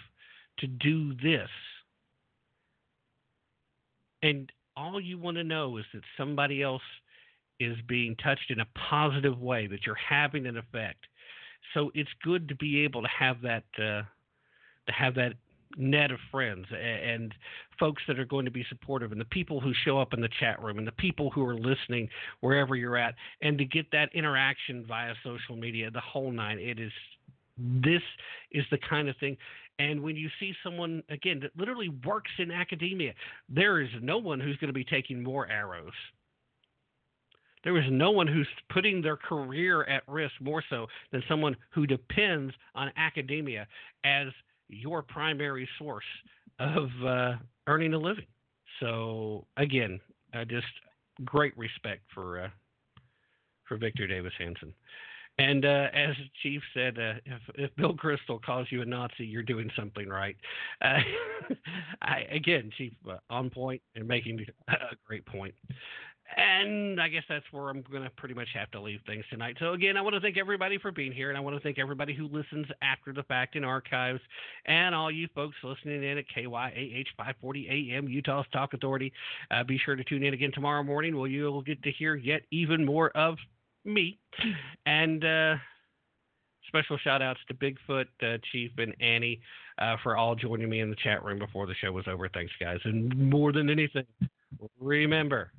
[0.59, 1.49] to do this.
[4.23, 6.81] And all you want to know is that somebody else
[7.59, 11.05] is being touched in a positive way, that you're having an effect.
[11.73, 14.03] So it's good to be able to have that uh,
[14.87, 15.33] to have that
[15.75, 17.33] net of friends and
[17.79, 20.29] folks that are going to be supportive and the people who show up in the
[20.39, 22.07] chat room and the people who are listening
[22.39, 26.79] wherever you're at and to get that interaction via social media the whole nine it
[26.79, 26.91] is
[27.57, 28.01] this
[28.51, 29.37] is the kind of thing
[29.79, 33.13] and when you see someone, again, that literally works in academia,
[33.47, 35.93] there is no one who's going to be taking more arrows.
[37.63, 41.85] There is no one who's putting their career at risk more so than someone who
[41.85, 43.67] depends on academia
[44.03, 44.27] as
[44.69, 46.05] your primary source
[46.59, 47.33] of uh,
[47.67, 48.25] earning a living.
[48.79, 49.99] So, again,
[50.33, 50.67] uh, just
[51.25, 52.49] great respect for uh,
[53.67, 54.73] for Victor Davis Hanson.
[55.39, 59.43] And uh, as Chief said, uh, if, if, Bill Kristol calls you a Nazi, you're
[59.43, 60.35] doing something right.
[60.81, 60.97] Uh,
[62.01, 65.53] I, again, Chief, uh, on point and making a great point.
[66.35, 69.55] And I guess that's where I'm going to pretty much have to leave things tonight.
[69.59, 71.79] So, again, I want to thank everybody for being here, and I want to thank
[71.79, 74.19] everybody who listens after the fact in archives,
[74.65, 79.13] and all you folks listening in at KYAH 540 AM, Utah's Talk Authority.
[79.51, 82.41] Uh, be sure to tune in again tomorrow morning where you'll get to hear yet
[82.51, 83.37] even more of
[83.85, 84.19] me.
[84.85, 85.55] And uh,
[86.67, 89.39] special shout outs to Bigfoot, uh, Chief, and Annie
[89.79, 92.27] uh, for all joining me in the chat room before the show was over.
[92.29, 92.79] Thanks, guys.
[92.83, 94.05] And more than anything,
[94.79, 95.51] remember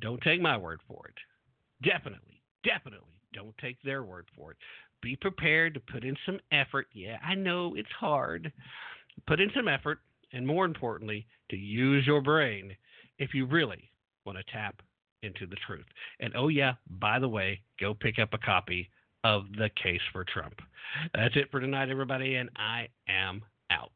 [0.00, 1.14] don't take my word for it.
[1.86, 4.56] Definitely, definitely don't take their word for it.
[5.02, 6.86] Be prepared to put in some effort.
[6.92, 8.52] Yeah, I know it's hard.
[9.26, 10.00] Put in some effort,
[10.32, 12.76] and more importantly, to use your brain
[13.18, 13.90] if you really
[14.24, 14.80] want to tap
[15.22, 15.86] into the truth.
[16.20, 18.90] And oh, yeah, by the way, go pick up a copy
[19.24, 20.54] of The Case for Trump.
[21.14, 23.92] That's it for tonight, everybody, and I am out.